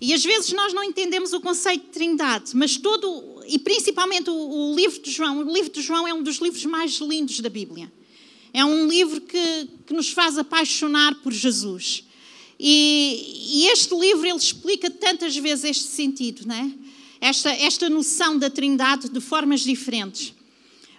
E 0.00 0.12
às 0.12 0.24
vezes 0.24 0.52
nós 0.52 0.74
não 0.74 0.82
entendemos 0.82 1.32
o 1.32 1.40
conceito 1.40 1.86
de 1.86 1.92
Trindade, 1.92 2.56
mas 2.56 2.76
todo, 2.76 3.42
e 3.46 3.58
principalmente 3.58 4.28
o, 4.28 4.34
o 4.34 4.74
livro 4.74 5.00
de 5.00 5.10
João, 5.10 5.46
o 5.46 5.52
livro 5.54 5.70
de 5.70 5.80
João 5.80 6.06
é 6.06 6.12
um 6.12 6.22
dos 6.22 6.36
livros 6.36 6.64
mais 6.64 6.94
lindos 6.96 7.40
da 7.40 7.48
Bíblia. 7.48 7.90
É 8.52 8.64
um 8.64 8.86
livro 8.86 9.20
que, 9.20 9.68
que 9.86 9.94
nos 9.94 10.10
faz 10.10 10.36
apaixonar 10.36 11.14
por 11.22 11.32
Jesus. 11.32 12.04
E, 12.58 13.64
e, 13.64 13.66
este 13.68 13.94
livro 13.94 14.26
ele 14.26 14.36
explica 14.36 14.90
tantas 14.90 15.36
vezes 15.36 15.64
este 15.64 15.84
sentido, 15.84 16.46
né? 16.46 16.72
esta, 17.22 17.50
esta 17.50 17.88
noção 17.88 18.36
da 18.36 18.50
Trindade 18.50 19.08
de 19.08 19.20
formas 19.20 19.60
diferentes. 19.60 20.34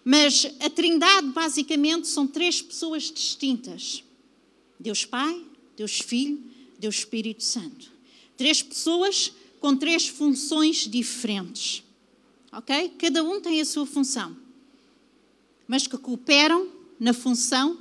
Mas 0.06 0.46
a 0.62 0.70
Trindade, 0.70 1.28
basicamente, 1.28 2.08
são 2.08 2.26
três 2.26 2.62
pessoas 2.62 3.12
distintas: 3.12 4.04
Deus 4.80 5.06
Pai, 5.06 5.42
Deus 5.76 6.00
Filho, 6.00 6.42
Deus 6.80 6.96
Espírito 6.96 7.44
Santo. 7.44 7.92
Três 8.38 8.62
pessoas 8.62 9.34
com 9.60 9.76
três 9.76 10.08
funções 10.08 10.88
diferentes. 10.88 11.84
Ok? 12.52 12.94
Cada 12.98 13.24
um 13.24 13.42
tem 13.42 13.60
a 13.60 13.66
sua 13.66 13.86
função, 13.86 14.36
mas 15.68 15.88
que 15.88 15.98
cooperam 15.98 16.70
na 17.00 17.14
função 17.14 17.78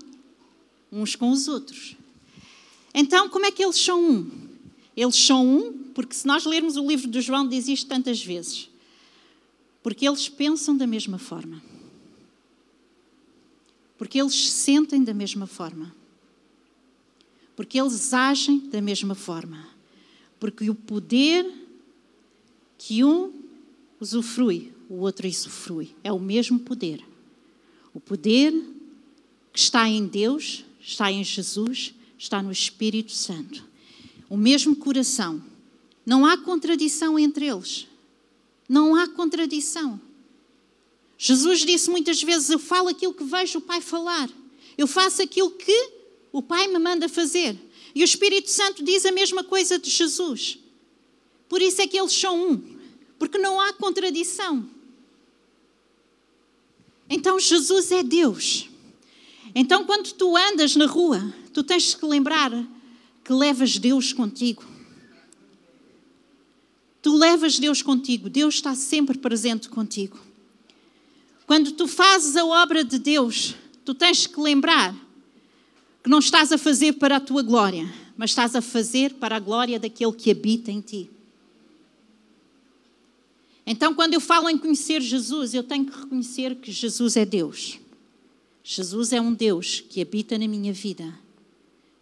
uns 0.90 1.16
com 1.16 1.31
os 1.31 1.49
outros. 1.49 1.97
Então, 2.95 3.28
como 3.28 3.47
é 3.47 3.50
que 3.50 3.64
eles 3.64 3.78
são 3.78 4.02
um? 4.04 4.31
Eles 4.97 5.16
são 5.16 5.47
um, 5.47 5.73
porque 5.95 6.14
se 6.14 6.26
nós 6.26 6.45
lermos 6.45 6.76
o 6.76 6.87
livro 6.87 7.11
de 7.11 7.21
João, 7.21 7.49
diz 7.49 7.66
isto 7.66 7.88
tantas 7.88 8.23
vezes. 8.23 8.69
Porque 9.83 10.07
eles 10.07 10.28
pensam 10.28 10.76
da 10.76 10.87
mesma 10.87 11.19
forma. 11.19 11.62
Porque 13.97 14.21
eles 14.21 14.35
se 14.35 14.50
sentem 14.50 15.02
da 15.02 15.14
mesma 15.14 15.47
forma. 15.47 15.95
Porque 17.57 17.81
eles 17.81 18.12
agem 18.12 18.59
da 18.69 18.83
mesma 18.83 19.14
forma. 19.14 19.66
Porque 20.38 20.69
o 20.69 20.75
poder 20.75 21.50
que 22.76 23.04
um 23.04 23.33
usufrui, 24.00 24.73
o 24.88 24.97
outro 24.97 25.26
usufrui. 25.26 25.95
É 26.02 26.12
o 26.12 26.19
mesmo 26.19 26.59
poder. 26.59 27.02
O 27.95 28.00
poder 28.00 28.52
que 29.52 29.59
está 29.59 29.88
em 29.88 30.06
Deus, 30.06 30.64
está 30.80 31.11
em 31.12 31.23
Jesus, 31.23 31.94
está 32.18 32.42
no 32.42 32.50
Espírito 32.50 33.12
Santo. 33.12 33.64
O 34.28 34.37
mesmo 34.37 34.75
coração. 34.75 35.42
Não 36.04 36.25
há 36.25 36.37
contradição 36.38 37.18
entre 37.18 37.47
eles. 37.47 37.87
Não 38.68 38.97
há 38.97 39.06
contradição. 39.06 40.00
Jesus 41.18 41.61
disse 41.61 41.90
muitas 41.90 42.23
vezes: 42.23 42.50
Eu 42.50 42.59
falo 42.59 42.88
aquilo 42.88 43.14
que 43.14 43.25
vejo 43.25 43.59
o 43.59 43.62
Pai 43.62 43.80
falar. 43.80 44.28
Eu 44.76 44.87
faço 44.87 45.23
aquilo 45.23 45.50
que 45.50 45.90
o 46.32 46.42
Pai 46.42 46.66
me 46.66 46.78
manda 46.78 47.09
fazer. 47.09 47.56
E 47.94 48.02
o 48.02 48.04
Espírito 48.04 48.50
Santo 48.50 48.82
diz 48.82 49.04
a 49.04 49.12
mesma 49.12 49.44
coisa 49.44 49.78
de 49.78 49.90
Jesus. 49.90 50.59
Por 51.49 51.61
isso 51.61 51.82
é 51.82 51.87
que 51.87 51.99
eles 51.99 52.12
são 52.12 52.50
um. 52.50 52.78
Porque 53.18 53.37
não 53.37 53.61
há 53.61 53.73
contradição. 53.75 54.68
Então 57.09 57.38
Jesus 57.38 57.92
é 57.92 58.02
Deus. 58.02 58.72
Então, 59.54 59.85
quando 59.85 60.12
tu 60.12 60.37
andas 60.37 60.76
na 60.76 60.87
rua, 60.87 61.32
tu 61.52 61.62
tens 61.62 61.94
que 61.94 62.06
lembrar 62.06 62.50
que 63.23 63.32
levas 63.32 63.78
Deus 63.78 64.12
contigo. 64.12 64.64
Tu 67.02 67.14
levas 67.16 67.59
Deus 67.59 67.82
contigo, 67.82 68.30
Deus 68.30 68.54
está 68.54 68.75
sempre 68.75 69.18
presente 69.18 69.68
contigo. 69.68 70.18
Quando 71.47 71.73
tu 71.73 71.88
fazes 71.88 72.37
a 72.37 72.44
obra 72.44 72.85
de 72.85 72.99
Deus, 72.99 73.54
tu 73.85 73.92
tens 73.92 74.26
que 74.26 74.40
lembrar 74.40 74.94
que 76.02 76.09
não 76.09 76.21
estás 76.21 76.52
a 76.52 76.59
fazer 76.59 76.94
para 76.94 77.16
a 77.16 77.21
tua 77.21 77.42
glória, 77.42 77.92
mas 78.16 78.30
estás 78.30 78.54
a 78.54 78.62
fazer 78.62 79.14
para 79.14 79.37
a 79.37 79.40
glória 79.40 79.78
daquele 79.78 80.12
que 80.12 80.30
habita 80.30 80.71
em 80.71 80.80
ti. 80.80 81.11
Então, 83.66 83.94
quando 83.94 84.14
eu 84.14 84.21
falo 84.21 84.49
em 84.49 84.59
conhecer 84.59 85.00
Jesus, 85.00 85.54
eu 85.54 85.62
tenho 85.62 85.85
que 85.87 85.99
reconhecer 85.99 86.56
que 86.56 86.73
Jesus 86.73 87.16
é 87.16 87.25
Deus. 87.25 87.82
Jesus 88.64 89.12
é 89.12 89.21
um 89.21 89.33
Deus 89.35 89.81
que 89.81 90.00
habita 90.00 90.38
na 90.38 90.47
minha 90.47 90.73
vida. 90.73 91.12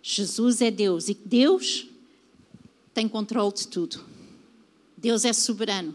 Jesus 0.03 0.61
é 0.61 0.71
Deus 0.71 1.09
e 1.09 1.15
Deus 1.15 1.87
tem 2.93 3.09
controle 3.09 3.53
de 3.55 3.69
tudo. 3.69 4.05
Deus 4.97 5.25
é 5.25 5.33
soberano. 5.33 5.95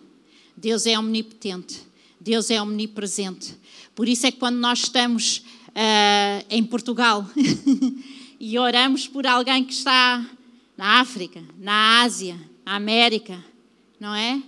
Deus 0.58 0.86
é 0.86 0.98
omnipotente. 0.98 1.82
Deus 2.20 2.50
é 2.50 2.62
omnipresente. 2.62 3.56
Por 3.94 4.08
isso 4.08 4.26
é 4.26 4.32
que 4.32 4.40
quando 4.40 4.58
nós 4.58 4.80
estamos 4.80 5.44
uh, 5.70 6.46
em 6.50 6.64
Portugal 6.64 7.30
e 8.40 8.58
oramos 8.58 9.08
por 9.08 9.28
alguém 9.28 9.64
que 9.64 9.74
está 9.74 10.26
na 10.78 11.00
África, 11.00 11.44
na 11.60 12.02
Ásia, 12.02 12.40
na 12.66 12.76
América, 12.76 13.44
não 14.00 14.16
é? 14.16 14.42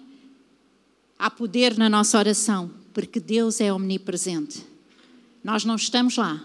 Há 1.20 1.30
poder 1.30 1.78
na 1.78 1.90
nossa 1.90 2.18
oração, 2.18 2.72
porque 2.94 3.20
Deus 3.20 3.62
é 3.62 3.72
omnipresente. 3.72 4.64
Nós 5.48 5.64
não 5.64 5.78
estamos 5.78 6.18
lá, 6.18 6.44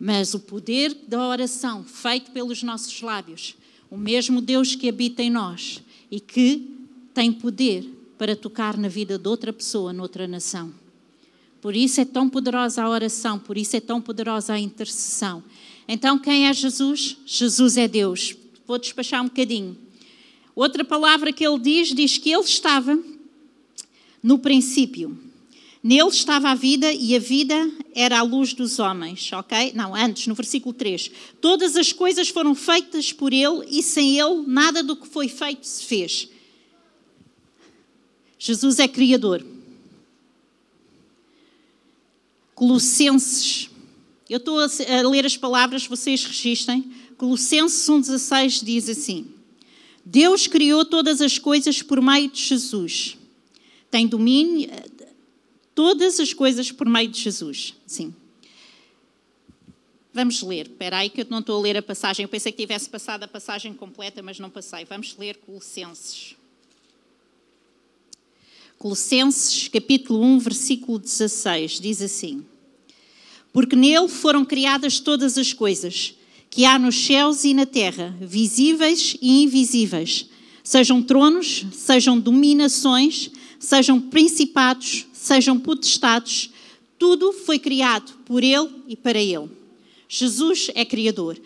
mas 0.00 0.32
o 0.32 0.40
poder 0.40 0.96
da 1.06 1.28
oração 1.28 1.84
feito 1.84 2.30
pelos 2.30 2.62
nossos 2.62 3.02
lábios, 3.02 3.54
o 3.90 3.98
mesmo 3.98 4.40
Deus 4.40 4.74
que 4.74 4.88
habita 4.88 5.22
em 5.22 5.28
nós 5.28 5.82
e 6.10 6.18
que 6.18 6.66
tem 7.12 7.30
poder 7.30 7.84
para 8.16 8.34
tocar 8.34 8.78
na 8.78 8.88
vida 8.88 9.18
de 9.18 9.28
outra 9.28 9.52
pessoa, 9.52 9.92
noutra 9.92 10.26
nação. 10.26 10.72
Por 11.60 11.76
isso 11.76 12.00
é 12.00 12.06
tão 12.06 12.26
poderosa 12.26 12.82
a 12.82 12.88
oração, 12.88 13.38
por 13.38 13.58
isso 13.58 13.76
é 13.76 13.80
tão 13.80 14.00
poderosa 14.00 14.54
a 14.54 14.58
intercessão. 14.58 15.44
Então, 15.86 16.18
quem 16.18 16.46
é 16.46 16.54
Jesus? 16.54 17.18
Jesus 17.26 17.76
é 17.76 17.86
Deus. 17.86 18.34
Vou 18.66 18.78
despachar 18.78 19.20
um 19.20 19.26
bocadinho. 19.26 19.76
Outra 20.54 20.82
palavra 20.86 21.34
que 21.34 21.46
ele 21.46 21.58
diz, 21.58 21.88
diz 21.94 22.16
que 22.16 22.30
ele 22.30 22.44
estava 22.44 22.98
no 24.22 24.38
princípio. 24.38 25.18
Nele 25.82 26.08
estava 26.08 26.48
a 26.48 26.54
vida 26.54 26.90
e 26.94 27.14
a 27.14 27.18
vida 27.18 27.70
era 27.96 28.18
a 28.18 28.22
luz 28.22 28.52
dos 28.52 28.78
homens, 28.78 29.32
ok? 29.32 29.72
Não, 29.74 29.94
antes, 29.94 30.26
no 30.26 30.34
versículo 30.34 30.74
3. 30.74 31.10
Todas 31.40 31.76
as 31.76 31.94
coisas 31.94 32.28
foram 32.28 32.54
feitas 32.54 33.10
por 33.10 33.32
ele 33.32 33.64
e 33.70 33.82
sem 33.82 34.20
ele 34.20 34.44
nada 34.46 34.82
do 34.82 34.94
que 34.94 35.08
foi 35.08 35.28
feito 35.28 35.66
se 35.66 35.82
fez. 35.82 36.28
Jesus 38.38 38.78
é 38.78 38.86
criador. 38.86 39.44
Colossenses. 42.54 43.70
Eu 44.28 44.36
estou 44.36 44.58
a 44.60 45.08
ler 45.08 45.24
as 45.24 45.38
palavras, 45.38 45.86
vocês 45.86 46.22
registrem. 46.22 46.92
Colossenses 47.16 47.88
1,16 47.88 48.62
diz 48.62 48.90
assim: 48.90 49.26
Deus 50.04 50.46
criou 50.46 50.84
todas 50.84 51.22
as 51.22 51.38
coisas 51.38 51.80
por 51.80 52.02
meio 52.02 52.30
de 52.30 52.42
Jesus. 52.42 53.16
Tem 53.90 54.06
domínio, 54.06 54.68
todas 55.76 56.18
as 56.18 56.32
coisas 56.32 56.72
por 56.72 56.88
meio 56.88 57.08
de 57.08 57.20
Jesus. 57.20 57.74
Sim. 57.86 58.12
Vamos 60.12 60.42
ler. 60.42 60.66
Espera 60.66 60.96
aí 60.96 61.10
que 61.10 61.20
eu 61.20 61.26
não 61.28 61.40
estou 61.40 61.58
a 61.58 61.62
ler 61.62 61.76
a 61.76 61.82
passagem. 61.82 62.24
Eu 62.24 62.28
pensei 62.28 62.50
que 62.50 62.56
tivesse 62.56 62.88
passado 62.88 63.24
a 63.24 63.28
passagem 63.28 63.74
completa, 63.74 64.22
mas 64.22 64.38
não 64.38 64.48
passei. 64.48 64.86
Vamos 64.86 65.14
ler 65.18 65.36
Colossenses. 65.36 66.34
Colossenses, 68.78 69.68
capítulo 69.68 70.22
1, 70.22 70.38
versículo 70.38 70.98
16, 70.98 71.78
diz 71.78 72.00
assim: 72.00 72.44
Porque 73.52 73.76
nele 73.76 74.08
foram 74.08 74.46
criadas 74.46 74.98
todas 74.98 75.36
as 75.36 75.52
coisas, 75.52 76.14
que 76.48 76.64
há 76.64 76.78
nos 76.78 76.96
céus 76.96 77.44
e 77.44 77.52
na 77.52 77.66
terra, 77.66 78.16
visíveis 78.18 79.14
e 79.20 79.42
invisíveis, 79.42 80.26
sejam 80.64 81.02
tronos, 81.02 81.66
sejam 81.72 82.18
dominações, 82.18 83.30
sejam 83.58 84.00
principados, 84.00 85.06
sejam 85.26 85.58
potestades, 85.58 86.50
tudo 86.98 87.32
foi 87.32 87.58
criado 87.58 88.12
por 88.24 88.42
ele 88.42 88.70
e 88.86 88.96
para 88.96 89.20
ele. 89.20 89.50
Jesus 90.08 90.70
é 90.74 90.84
criador. 90.84 91.38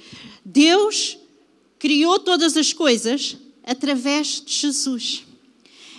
Deus 0.45 1.17
criou 1.79 2.19
todas 2.19 2.57
as 2.57 2.73
coisas 2.73 3.37
através 3.65 4.43
de 4.45 4.53
Jesus. 4.53 5.25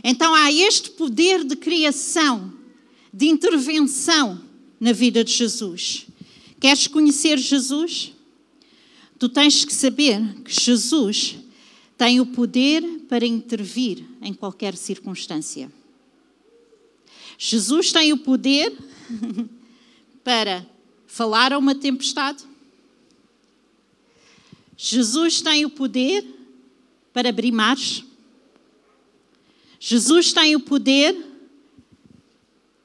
Então 0.04 0.34
há 0.34 0.52
este 0.52 0.92
poder 0.92 1.44
de 1.44 1.56
criação, 1.56 2.54
de 3.12 3.28
intervenção 3.28 4.40
na 4.80 4.94
vida 4.94 5.24
de 5.24 5.32
Jesus. 5.32 6.06
Queres 6.60 6.88
conhecer 6.88 7.40
Jesus? 7.40 8.14
Tu 9.18 9.28
tens 9.28 9.66
que 9.66 9.74
saber 9.74 10.22
que 10.44 10.54
Jesus 10.54 11.36
tem 11.98 12.20
o 12.20 12.28
poder 12.28 12.84
para 13.10 13.26
intervir 13.26 14.04
em 14.22 14.34
qualquer 14.34 14.76
circunstância. 14.76 15.72
Jesus 17.44 17.92
tem 17.92 18.14
o 18.14 18.20
poder 18.20 18.72
para 20.24 20.64
falar 21.08 21.52
a 21.52 21.58
uma 21.58 21.74
tempestade. 21.74 22.44
Jesus 24.78 25.42
tem 25.42 25.66
o 25.66 25.70
poder 25.72 26.24
para 27.12 27.30
abrir 27.30 27.52
mares. 27.52 28.04
Jesus 29.80 30.32
tem 30.32 30.56
o 30.56 30.60
poder 30.60 31.18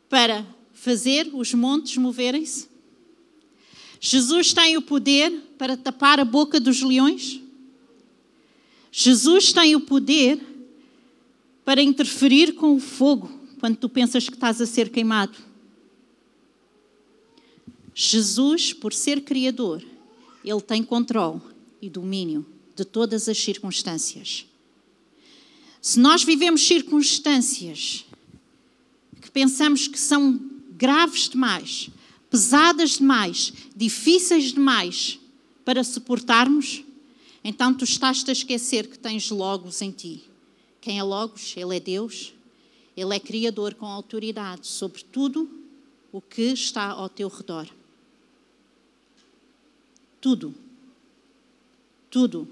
para 0.08 0.46
fazer 0.72 1.28
os 1.34 1.52
montes 1.52 1.98
moverem-se. 1.98 2.66
Jesus 4.00 4.54
tem 4.54 4.78
o 4.78 4.82
poder 4.82 5.32
para 5.58 5.76
tapar 5.76 6.18
a 6.18 6.24
boca 6.24 6.58
dos 6.58 6.80
leões. 6.80 7.42
Jesus 8.90 9.52
tem 9.52 9.76
o 9.76 9.82
poder 9.82 10.40
para 11.62 11.82
interferir 11.82 12.54
com 12.54 12.74
o 12.74 12.80
fogo 12.80 13.36
quando 13.66 13.78
tu 13.78 13.88
pensas 13.88 14.28
que 14.28 14.34
estás 14.34 14.60
a 14.60 14.64
ser 14.64 14.90
queimado. 14.90 15.36
Jesus, 17.92 18.72
por 18.72 18.94
ser 18.94 19.22
Criador, 19.22 19.84
ele 20.44 20.60
tem 20.60 20.84
controle 20.84 21.40
e 21.82 21.90
domínio 21.90 22.46
de 22.76 22.84
todas 22.84 23.28
as 23.28 23.36
circunstâncias. 23.36 24.46
Se 25.82 25.98
nós 25.98 26.22
vivemos 26.22 26.64
circunstâncias 26.64 28.04
que 29.20 29.32
pensamos 29.32 29.88
que 29.88 29.98
são 29.98 30.40
graves 30.70 31.28
demais, 31.28 31.90
pesadas 32.30 32.98
demais, 32.98 33.52
difíceis 33.74 34.52
demais 34.52 35.18
para 35.64 35.82
suportarmos, 35.82 36.84
então 37.42 37.74
tu 37.74 37.82
estás-te 37.82 38.30
a 38.30 38.32
esquecer 38.32 38.86
que 38.86 38.96
tens 38.96 39.28
Logos 39.28 39.82
em 39.82 39.90
ti. 39.90 40.22
Quem 40.80 41.00
é 41.00 41.02
Logos? 41.02 41.52
Ele 41.56 41.76
é 41.76 41.80
Deus. 41.80 42.35
Ele 42.96 43.14
é 43.14 43.20
Criador 43.20 43.74
com 43.74 43.86
autoridade 43.86 44.66
sobre 44.66 45.04
tudo 45.04 45.48
o 46.10 46.20
que 46.20 46.42
está 46.42 46.86
ao 46.86 47.08
teu 47.08 47.28
redor. 47.28 47.68
Tudo. 50.20 50.54
Tudo. 52.10 52.48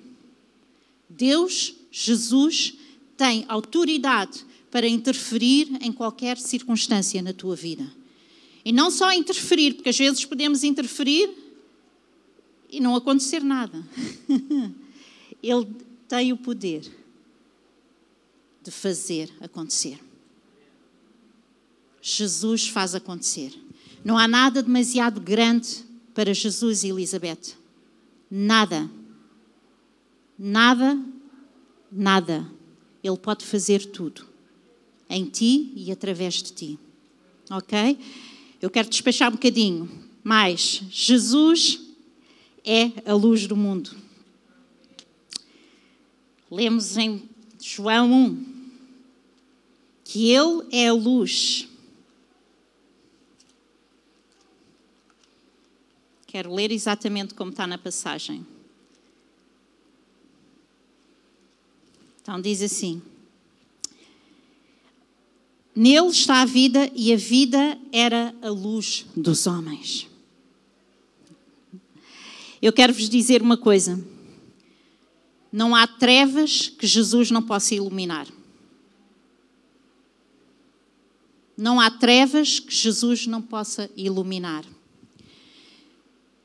Deus, 1.08 1.74
Jesus, 1.90 2.74
tem 3.16 3.44
autoridade 3.48 4.44
para 4.70 4.86
interferir 4.86 5.68
em 5.80 5.92
qualquer 5.92 6.36
circunstância 6.36 7.22
na 7.22 7.32
tua 7.32 7.56
vida. 7.56 7.90
E 8.64 8.72
não 8.72 8.90
só 8.90 9.12
interferir, 9.12 9.74
porque 9.74 9.90
às 9.90 9.98
vezes 9.98 10.24
podemos 10.24 10.64
interferir 10.64 11.30
e 12.68 12.80
não 12.80 12.96
acontecer 12.96 13.42
nada. 13.42 13.86
Ele 15.42 15.66
tem 16.08 16.32
o 16.32 16.36
poder 16.36 16.90
de 18.62 18.70
fazer 18.70 19.30
acontecer. 19.40 19.98
Jesus 22.06 22.68
faz 22.68 22.94
acontecer. 22.94 23.50
Não 24.04 24.18
há 24.18 24.28
nada 24.28 24.62
demasiado 24.62 25.22
grande 25.22 25.82
para 26.12 26.34
Jesus 26.34 26.84
e 26.84 26.88
Elizabeth. 26.88 27.56
Nada. 28.30 28.90
Nada, 30.38 31.02
nada. 31.90 32.46
Ele 33.02 33.16
pode 33.16 33.46
fazer 33.46 33.86
tudo 33.86 34.26
em 35.08 35.24
ti 35.24 35.72
e 35.74 35.90
através 35.90 36.34
de 36.42 36.52
ti. 36.52 36.78
Ok? 37.50 37.98
Eu 38.60 38.68
quero 38.68 38.90
despachar 38.90 39.30
um 39.30 39.36
bocadinho. 39.36 39.90
Mas 40.22 40.82
Jesus 40.90 41.80
é 42.62 42.92
a 43.06 43.14
luz 43.14 43.46
do 43.46 43.56
mundo. 43.56 43.96
Lemos 46.50 46.98
em 46.98 47.22
João 47.58 48.12
1 48.12 48.54
que 50.04 50.30
Ele 50.30 50.66
é 50.70 50.88
a 50.88 50.92
luz. 50.92 51.66
Quero 56.34 56.52
ler 56.52 56.72
exatamente 56.72 57.32
como 57.32 57.52
está 57.52 57.64
na 57.64 57.78
passagem. 57.78 58.44
Então 62.20 62.40
diz 62.40 62.60
assim: 62.60 63.00
Nele 65.76 66.08
está 66.08 66.42
a 66.42 66.44
vida 66.44 66.90
e 66.92 67.12
a 67.12 67.16
vida 67.16 67.78
era 67.92 68.34
a 68.42 68.48
luz 68.48 69.06
dos 69.14 69.46
homens. 69.46 70.08
Eu 72.60 72.72
quero 72.72 72.92
vos 72.92 73.08
dizer 73.08 73.40
uma 73.40 73.56
coisa: 73.56 74.04
não 75.52 75.72
há 75.72 75.86
trevas 75.86 76.68
que 76.68 76.84
Jesus 76.84 77.30
não 77.30 77.42
possa 77.44 77.76
iluminar. 77.76 78.26
Não 81.56 81.78
há 81.78 81.88
trevas 81.92 82.58
que 82.58 82.74
Jesus 82.74 83.24
não 83.24 83.40
possa 83.40 83.88
iluminar. 83.96 84.73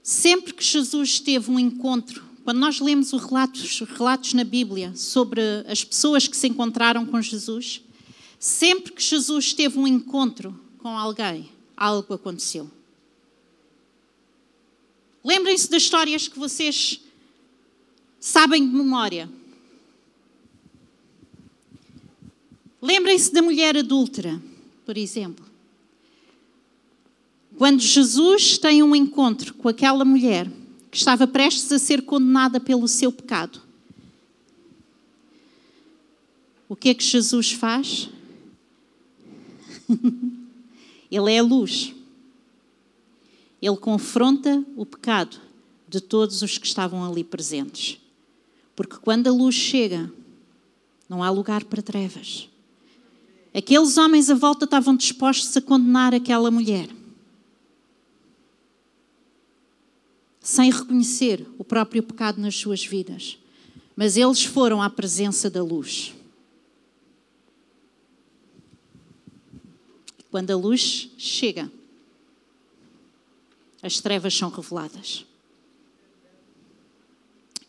Sempre 0.09 0.53
que 0.53 0.63
Jesus 0.63 1.19
teve 1.19 1.51
um 1.51 1.59
encontro, 1.59 2.23
quando 2.43 2.57
nós 2.57 2.79
lemos 2.79 3.13
os 3.13 3.23
relatos, 3.23 3.79
relatos 3.81 4.33
na 4.33 4.43
Bíblia 4.43 4.91
sobre 4.95 5.39
as 5.67 5.83
pessoas 5.83 6.27
que 6.27 6.35
se 6.35 6.47
encontraram 6.47 7.05
com 7.05 7.21
Jesus, 7.21 7.83
sempre 8.39 8.91
que 8.91 9.03
Jesus 9.03 9.53
teve 9.53 9.77
um 9.77 9.85
encontro 9.85 10.59
com 10.79 10.97
alguém, 10.97 11.51
algo 11.77 12.11
aconteceu. 12.11 12.71
Lembrem-se 15.23 15.69
das 15.69 15.83
histórias 15.83 16.27
que 16.27 16.39
vocês 16.39 17.01
sabem 18.19 18.67
de 18.67 18.75
memória. 18.75 19.29
Lembrem-se 22.81 23.31
da 23.31 23.43
mulher 23.43 23.77
adúltera, 23.77 24.41
por 24.87 24.97
exemplo. 24.97 25.48
Quando 27.59 27.81
Jesus 27.81 28.57
tem 28.57 28.81
um 28.81 28.95
encontro 28.95 29.53
com 29.53 29.67
aquela 29.67 30.05
mulher 30.05 30.49
que 30.89 30.95
estava 30.95 31.27
prestes 31.27 31.69
a 31.73 31.77
ser 31.77 32.03
condenada 32.03 32.57
pelo 32.57 32.87
seu 32.87 33.11
pecado, 33.11 33.61
o 36.69 36.75
que 36.77 36.87
é 36.87 36.93
que 36.93 37.03
Jesus 37.03 37.51
faz? 37.51 38.07
Ele 41.11 41.33
é 41.33 41.39
a 41.39 41.43
luz. 41.43 41.93
Ele 43.61 43.75
confronta 43.75 44.63
o 44.77 44.85
pecado 44.85 45.41
de 45.85 45.99
todos 45.99 46.41
os 46.41 46.57
que 46.57 46.65
estavam 46.65 47.03
ali 47.03 47.25
presentes. 47.25 47.99
Porque 48.73 48.95
quando 48.95 49.27
a 49.27 49.33
luz 49.33 49.53
chega, 49.53 50.09
não 51.09 51.21
há 51.21 51.29
lugar 51.29 51.65
para 51.65 51.81
trevas. 51.81 52.47
Aqueles 53.53 53.97
homens 53.97 54.29
à 54.29 54.33
volta 54.33 54.63
estavam 54.63 54.95
dispostos 54.95 55.57
a 55.57 55.61
condenar 55.61 56.13
aquela 56.13 56.49
mulher. 56.49 56.97
Sem 60.39 60.71
reconhecer 60.71 61.45
o 61.57 61.63
próprio 61.63 62.01
pecado 62.01 62.39
nas 62.39 62.55
suas 62.55 62.85
vidas. 62.85 63.37
Mas 63.95 64.15
eles 64.15 64.43
foram 64.43 64.81
à 64.81 64.89
presença 64.89 65.49
da 65.49 65.61
luz. 65.61 66.13
Quando 70.31 70.51
a 70.51 70.55
luz 70.55 71.09
chega, 71.17 71.71
as 73.81 73.99
trevas 73.99 74.33
são 74.35 74.49
reveladas. 74.49 75.25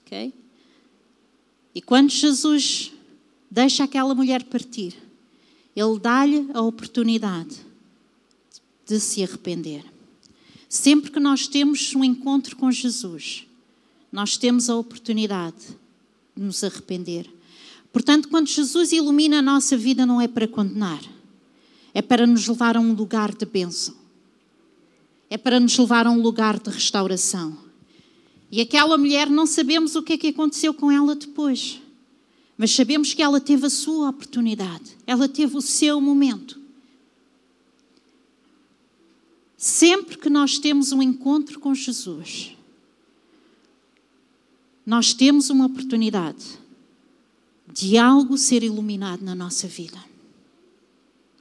Ok? 0.05 0.33
E 1.75 1.81
quando 1.81 2.11
Jesus 2.11 2.93
deixa 3.51 3.85
aquela 3.85 4.15
mulher 4.15 4.45
partir, 4.45 4.97
ele 5.75 5.99
dá-lhe 5.99 6.51
a 6.53 6.61
oportunidade 6.61 7.61
de 8.85 8.99
se 9.01 9.23
arrepender. 9.23 9.90
Sempre 10.71 11.11
que 11.11 11.19
nós 11.19 11.49
temos 11.49 11.97
um 11.97 12.05
encontro 12.05 12.55
com 12.55 12.71
Jesus, 12.71 13.45
nós 14.13 14.37
temos 14.37 14.71
a 14.71 14.77
oportunidade 14.77 15.77
de 16.37 16.45
nos 16.45 16.63
arrepender. 16.63 17.29
Portanto, 17.93 18.29
quando 18.29 18.47
Jesus 18.47 18.93
ilumina 18.93 19.41
a 19.41 19.43
nossa 19.43 19.77
vida, 19.77 20.07
não 20.07 20.21
é 20.21 20.29
para 20.29 20.47
condenar, 20.47 21.03
é 21.93 22.01
para 22.01 22.25
nos 22.25 22.47
levar 22.47 22.77
a 22.77 22.81
um 22.81 22.93
lugar 22.93 23.35
de 23.35 23.45
bênção, 23.45 23.97
é 25.29 25.37
para 25.37 25.59
nos 25.59 25.77
levar 25.77 26.07
a 26.07 26.11
um 26.13 26.23
lugar 26.23 26.61
de 26.61 26.71
restauração. 26.71 27.59
E 28.49 28.61
aquela 28.61 28.97
mulher, 28.97 29.29
não 29.29 29.47
sabemos 29.47 29.97
o 29.97 30.05
que 30.05 30.13
é 30.13 30.19
que 30.19 30.29
aconteceu 30.29 30.73
com 30.73 30.89
ela 30.89 31.17
depois. 31.17 31.81
Mas 32.57 32.71
sabemos 32.71 33.13
que 33.13 33.23
ela 33.25 33.41
teve 33.41 33.67
a 33.67 33.71
sua 33.71 34.11
oportunidade, 34.11 34.97
ela 35.05 35.29
teve 35.29 35.57
o 35.57 35.61
seu 35.61 36.01
momento. 36.01 36.60
Sempre 39.61 40.17
que 40.17 40.31
nós 40.31 40.59
temos 40.59 40.91
um 40.91 41.03
encontro 41.03 41.61
com 41.61 41.75
Jesus, 41.75 42.57
nós 44.87 45.13
temos 45.13 45.51
uma 45.51 45.67
oportunidade 45.67 46.59
de 47.71 47.99
algo 47.99 48.39
ser 48.39 48.63
iluminado 48.63 49.23
na 49.23 49.35
nossa 49.35 49.69
vida, 49.69 50.03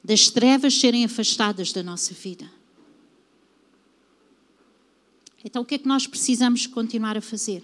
das 0.03 0.29
trevas 0.29 0.77
serem 0.77 1.05
afastadas 1.05 1.71
da 1.71 1.81
nossa 1.81 2.13
vida. 2.13 2.51
Então, 5.41 5.61
o 5.61 5.65
que 5.65 5.75
é 5.75 5.77
que 5.77 5.87
nós 5.87 6.05
precisamos 6.05 6.67
continuar 6.67 7.15
a 7.15 7.21
fazer? 7.21 7.63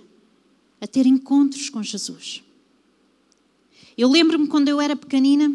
A 0.80 0.88
ter 0.88 1.06
encontros 1.06 1.70
com 1.70 1.84
Jesus. 1.84 2.42
Eu 3.98 4.10
lembro-me 4.10 4.48
quando 4.48 4.70
eu 4.70 4.80
era 4.80 4.96
pequenina, 4.96 5.54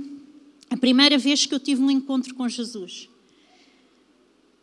a 0.68 0.76
primeira 0.76 1.16
vez 1.16 1.46
que 1.46 1.54
eu 1.54 1.58
tive 1.58 1.80
um 1.80 1.90
encontro 1.90 2.34
com 2.34 2.46
Jesus. 2.46 3.09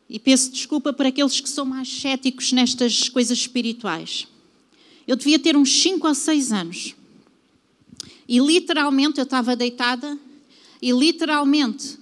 E 0.10 0.17
peço 0.20 0.52
desculpa 0.52 0.93
para 0.93 1.10
aqueles 1.10 1.39
que 1.41 1.50
são 1.50 1.65
mais 1.65 1.89
céticos 1.89 2.52
nestas 2.54 3.10
coisas 3.10 3.38
espirituais. 3.38 4.28
Eu 5.08 5.15
devia 5.15 5.39
ter 5.39 5.56
uns 5.56 5.82
5 5.82 6.08
ou 6.08 6.15
6 6.15 6.52
anos. 6.52 6.96
E 8.28 8.39
literalmente 8.39 9.20
eu 9.20 9.24
estava 9.24 9.56
deitada 9.56 10.17
e 10.82 10.91
literalmente 10.91 11.98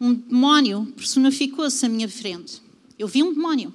um 0.00 0.14
demónio 0.14 0.92
personificou-se 0.96 1.84
à 1.84 1.88
minha 1.88 2.08
frente. 2.08 2.62
Eu 2.98 3.06
vi 3.06 3.22
um 3.22 3.32
demónio. 3.32 3.74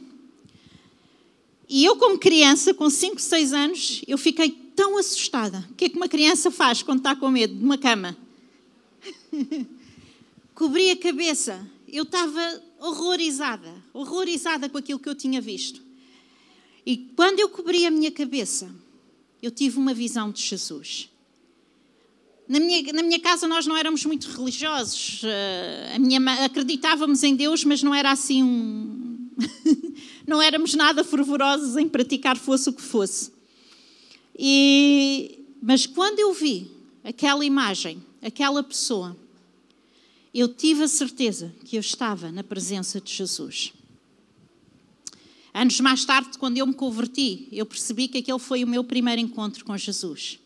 E 1.68 1.84
eu, 1.84 1.96
como 1.96 2.18
criança, 2.18 2.74
com 2.74 2.90
5, 2.90 3.20
6 3.20 3.54
anos, 3.54 4.02
eu 4.08 4.18
fiquei 4.18 4.52
tão 4.76 4.98
assustada. 4.98 5.66
O 5.72 5.74
que 5.76 5.86
é 5.86 5.90
que 5.90 5.98
uma 5.98 6.08
criança 6.08 6.52
faz 6.52 6.84
quando 6.84 7.00
está 7.00 7.16
com 7.16 7.30
medo 7.30 7.56
de 7.56 7.64
uma 7.64 7.78
cama? 7.78 8.16
Cobri 10.54 10.92
a 10.92 10.98
cabeça. 10.98 11.68
Eu 11.96 12.04
estava 12.04 12.62
horrorizada, 12.82 13.74
horrorizada 13.94 14.68
com 14.68 14.78
aquilo 14.78 15.00
que 15.00 15.08
eu 15.08 15.16
tinha 15.16 15.40
visto. 15.40 15.82
E 16.86 16.98
quando 17.16 17.40
eu 17.40 17.48
cobri 17.48 17.86
a 17.86 17.90
minha 17.90 18.12
cabeça, 18.12 18.70
eu 19.42 19.50
tive 19.50 19.78
uma 19.78 19.94
visão 19.94 20.30
de 20.30 20.42
Jesus. 20.42 21.10
Na 22.50 22.60
minha, 22.60 22.92
na 22.92 23.02
minha 23.02 23.18
casa 23.22 23.48
nós 23.48 23.66
não 23.66 23.78
éramos 23.78 24.04
muito 24.04 24.30
religiosos. 24.30 25.22
Eh, 25.24 25.94
a 25.96 26.00
minha, 26.00 26.20
acreditávamos 26.44 27.24
em 27.24 27.34
Deus, 27.34 27.64
mas 27.64 27.82
não 27.82 27.96
era 27.96 28.12
assim 28.12 28.44
um. 28.44 29.30
não 30.28 30.42
éramos 30.42 30.74
nada 30.74 31.02
fervorosos 31.02 31.78
em 31.78 31.88
praticar 31.88 32.36
fosse 32.36 32.68
o 32.68 32.74
que 32.74 32.82
fosse. 32.82 33.32
E, 34.38 35.46
mas 35.62 35.86
quando 35.86 36.20
eu 36.20 36.34
vi 36.34 36.70
aquela 37.06 37.46
imagem, 37.46 38.04
aquela 38.22 38.62
pessoa, 38.62 39.16
eu 40.38 40.50
tive 40.50 40.84
a 40.84 40.88
certeza 40.88 41.56
que 41.64 41.78
eu 41.78 41.80
estava 41.80 42.30
na 42.30 42.44
presença 42.44 43.00
de 43.00 43.14
Jesus. 43.14 43.74
Anos 45.54 45.80
mais 45.80 46.04
tarde, 46.04 46.38
quando 46.38 46.58
eu 46.58 46.68
me 46.68 46.74
converti, 46.74 47.48
eu 47.54 47.66
percebi 47.66 48.10
que 48.10 48.18
aquele 48.18 48.38
foi 48.38 48.62
o 48.62 48.68
meu 48.68 48.84
primeiro 48.84 49.22
encontro 49.22 49.64
com 49.64 49.78
Jesus. 49.78 50.38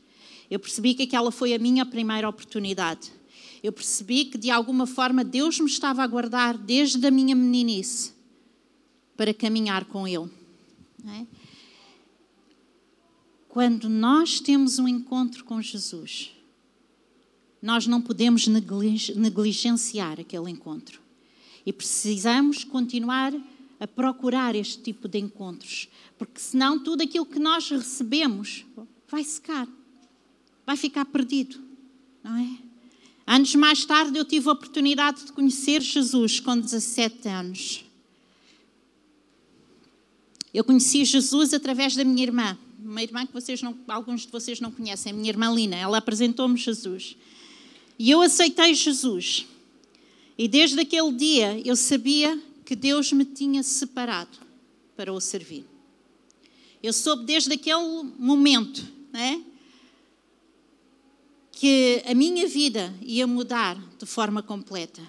Eu 0.47 0.59
percebi 0.59 0.93
que 0.93 1.03
aquela 1.03 1.31
foi 1.31 1.55
a 1.55 1.57
minha 1.57 1.83
primeira 1.83 2.29
oportunidade. 2.29 3.11
Eu 3.63 3.73
percebi 3.73 4.25
que, 4.25 4.37
de 4.37 4.51
alguma 4.51 4.85
forma, 4.85 5.23
Deus 5.23 5.59
me 5.59 5.65
estava 5.65 6.03
a 6.03 6.07
guardar 6.07 6.55
desde 6.55 7.03
a 7.07 7.09
minha 7.09 7.35
meninice 7.35 8.13
para 9.17 9.33
caminhar 9.33 9.85
com 9.85 10.07
Ele. 10.07 10.29
É? 11.07 11.25
Quando 13.47 13.89
nós 13.89 14.39
temos 14.39 14.77
um 14.77 14.87
encontro 14.87 15.43
com 15.43 15.59
Jesus, 15.59 16.31
nós 17.61 17.87
não 17.87 18.01
podemos 18.01 18.47
negligenciar 18.47 20.19
aquele 20.19 20.49
encontro. 20.49 21.01
E 21.65 21.73
precisamos 21.73 22.63
continuar 22.63 23.33
a 23.79 23.87
procurar 23.87 24.55
este 24.55 24.81
tipo 24.81 25.07
de 25.07 25.19
encontros, 25.19 25.87
porque 26.17 26.39
senão 26.39 26.79
tudo 26.83 27.03
aquilo 27.03 27.25
que 27.25 27.39
nós 27.39 27.69
recebemos 27.69 28.65
vai 29.09 29.23
secar, 29.23 29.67
vai 30.65 30.75
ficar 30.75 31.05
perdido, 31.05 31.59
não 32.23 32.35
é? 32.37 32.49
Anos 33.25 33.53
mais 33.55 33.85
tarde 33.85 34.17
eu 34.17 34.25
tive 34.25 34.49
a 34.49 34.53
oportunidade 34.53 35.25
de 35.25 35.31
conhecer 35.31 35.81
Jesus 35.81 36.39
com 36.39 36.59
17 36.59 37.27
anos. 37.27 37.85
Eu 40.51 40.63
conheci 40.63 41.05
Jesus 41.05 41.53
através 41.53 41.95
da 41.95 42.03
minha 42.03 42.23
irmã 42.23 42.57
uma 42.83 43.03
irmã 43.03 43.25
que 43.25 43.33
vocês 43.33 43.61
não, 43.61 43.77
alguns 43.87 44.21
de 44.21 44.31
vocês 44.31 44.59
não 44.59 44.71
conhecem, 44.71 45.13
minha 45.13 45.29
irmã 45.29 45.53
Lina, 45.53 45.75
ela 45.75 45.97
apresentou-me 45.97 46.57
Jesus. 46.57 47.17
E 47.99 48.09
eu 48.09 48.21
aceitei 48.21 48.73
Jesus. 48.73 49.45
E 50.37 50.47
desde 50.47 50.79
aquele 50.79 51.11
dia 51.11 51.61
eu 51.65 51.75
sabia 51.75 52.41
que 52.63 52.73
Deus 52.73 53.11
me 53.11 53.25
tinha 53.25 53.61
separado 53.61 54.37
para 54.95 55.11
o 55.11 55.19
servir. 55.19 55.65
Eu 56.81 56.93
soube 56.93 57.25
desde 57.25 57.53
aquele 57.53 58.03
momento, 58.17 58.87
né, 59.11 59.43
que 61.51 62.01
a 62.05 62.13
minha 62.13 62.47
vida 62.47 62.93
ia 63.01 63.27
mudar 63.27 63.77
de 63.97 64.05
forma 64.05 64.41
completa. 64.41 65.01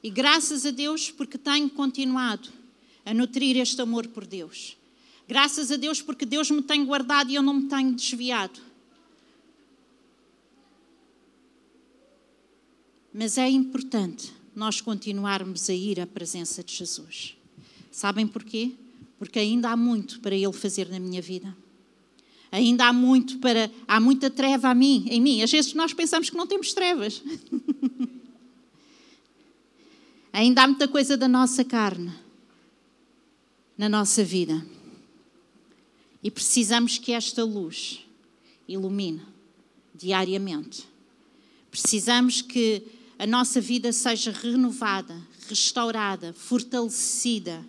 E 0.00 0.08
graças 0.08 0.64
a 0.64 0.70
Deus 0.70 1.10
porque 1.10 1.36
tenho 1.36 1.68
continuado 1.68 2.48
a 3.04 3.12
nutrir 3.12 3.56
este 3.56 3.80
amor 3.80 4.06
por 4.06 4.24
Deus. 4.24 4.76
Graças 5.26 5.72
a 5.72 5.76
Deus 5.76 6.00
porque 6.00 6.24
Deus 6.24 6.48
me 6.48 6.62
tem 6.62 6.84
guardado 6.84 7.28
e 7.30 7.34
eu 7.34 7.42
não 7.42 7.54
me 7.54 7.68
tenho 7.68 7.92
desviado. 7.92 8.67
Mas 13.18 13.36
é 13.36 13.48
importante 13.48 14.32
nós 14.54 14.80
continuarmos 14.80 15.68
a 15.68 15.74
ir 15.74 15.98
à 15.98 16.06
presença 16.06 16.62
de 16.62 16.72
Jesus. 16.72 17.36
Sabem 17.90 18.28
porquê? 18.28 18.76
Porque 19.18 19.40
ainda 19.40 19.70
há 19.70 19.76
muito 19.76 20.20
para 20.20 20.36
Ele 20.36 20.52
fazer 20.52 20.88
na 20.88 21.00
minha 21.00 21.20
vida. 21.20 21.52
Ainda 22.52 22.84
há 22.84 22.92
muito 22.92 23.40
para. 23.40 23.68
Há 23.88 23.98
muita 23.98 24.30
treva 24.30 24.68
a 24.68 24.74
mim, 24.74 25.04
em 25.10 25.20
mim. 25.20 25.42
Às 25.42 25.50
vezes 25.50 25.74
nós 25.74 25.92
pensamos 25.92 26.30
que 26.30 26.36
não 26.36 26.46
temos 26.46 26.72
trevas. 26.72 27.20
Ainda 30.32 30.62
há 30.62 30.68
muita 30.68 30.86
coisa 30.86 31.16
da 31.16 31.26
nossa 31.26 31.64
carne 31.64 32.12
na 33.76 33.88
nossa 33.88 34.22
vida. 34.22 34.64
E 36.22 36.30
precisamos 36.30 36.98
que 36.98 37.10
esta 37.10 37.42
luz 37.42 37.98
ilumine 38.68 39.22
diariamente. 39.92 40.86
Precisamos 41.68 42.40
que 42.40 42.96
a 43.18 43.26
nossa 43.26 43.60
vida 43.60 43.92
seja 43.92 44.30
renovada, 44.30 45.20
restaurada, 45.48 46.32
fortalecida, 46.32 47.64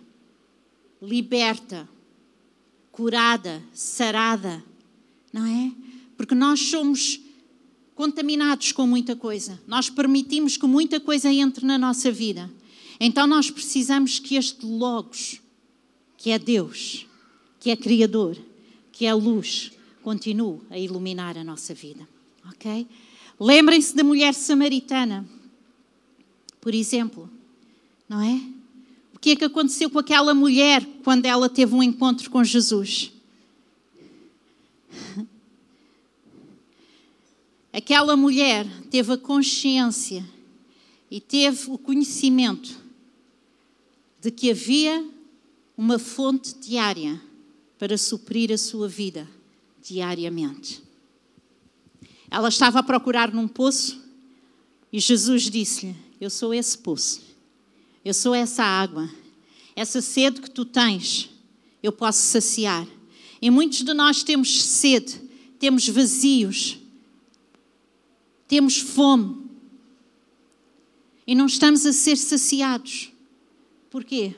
liberta, 1.02 1.88
curada, 2.92 3.62
sarada, 3.72 4.62
não 5.32 5.44
é? 5.44 5.72
Porque 6.16 6.34
nós 6.34 6.60
somos 6.60 7.20
contaminados 7.94 8.72
com 8.72 8.86
muita 8.86 9.16
coisa. 9.16 9.60
Nós 9.66 9.90
permitimos 9.90 10.56
que 10.56 10.66
muita 10.66 11.00
coisa 11.00 11.32
entre 11.32 11.66
na 11.66 11.76
nossa 11.78 12.12
vida. 12.12 12.50
Então 13.00 13.26
nós 13.26 13.50
precisamos 13.50 14.18
que 14.18 14.36
este 14.36 14.64
Logos, 14.64 15.40
que 16.16 16.30
é 16.30 16.38
Deus, 16.38 17.06
que 17.58 17.70
é 17.70 17.76
Criador, 17.76 18.36
que 18.92 19.06
é 19.06 19.14
luz, 19.14 19.72
continue 20.02 20.60
a 20.70 20.78
iluminar 20.78 21.36
a 21.36 21.44
nossa 21.44 21.74
vida. 21.74 22.06
Ok? 22.50 22.86
Lembrem-se 23.38 23.96
da 23.96 24.04
mulher 24.04 24.34
samaritana, 24.34 25.26
por 26.60 26.74
exemplo, 26.74 27.30
não 28.08 28.20
é? 28.20 28.40
O 29.14 29.18
que 29.18 29.30
é 29.30 29.36
que 29.36 29.44
aconteceu 29.44 29.90
com 29.90 29.98
aquela 29.98 30.34
mulher 30.34 30.84
quando 31.04 31.26
ela 31.26 31.48
teve 31.48 31.74
um 31.74 31.82
encontro 31.82 32.30
com 32.30 32.42
Jesus? 32.44 33.12
Aquela 37.72 38.16
mulher 38.16 38.66
teve 38.90 39.12
a 39.12 39.18
consciência 39.18 40.24
e 41.10 41.20
teve 41.20 41.70
o 41.70 41.78
conhecimento 41.78 42.78
de 44.20 44.30
que 44.30 44.50
havia 44.50 45.08
uma 45.76 45.98
fonte 45.98 46.54
diária 46.58 47.20
para 47.78 47.96
suprir 47.96 48.52
a 48.52 48.58
sua 48.58 48.88
vida 48.88 49.26
diariamente. 49.82 50.82
Ela 52.30 52.48
estava 52.48 52.80
a 52.80 52.82
procurar 52.82 53.32
num 53.32 53.48
poço 53.48 54.02
e 54.92 55.00
Jesus 55.00 55.44
disse-lhe: 55.44 56.09
Eu 56.20 56.28
sou 56.28 56.52
esse 56.52 56.76
poço, 56.76 57.22
eu 58.04 58.12
sou 58.12 58.34
essa 58.34 58.62
água, 58.62 59.08
essa 59.74 60.02
sede 60.02 60.40
que 60.42 60.50
tu 60.50 60.64
tens, 60.64 61.30
eu 61.82 61.90
posso 61.90 62.18
saciar. 62.18 62.86
E 63.40 63.50
muitos 63.50 63.82
de 63.82 63.94
nós 63.94 64.22
temos 64.22 64.62
sede, 64.62 65.18
temos 65.58 65.88
vazios, 65.88 66.78
temos 68.46 68.78
fome 68.78 69.48
e 71.26 71.34
não 71.34 71.46
estamos 71.46 71.86
a 71.86 71.92
ser 71.92 72.16
saciados. 72.16 73.12
Porquê? 73.88 74.34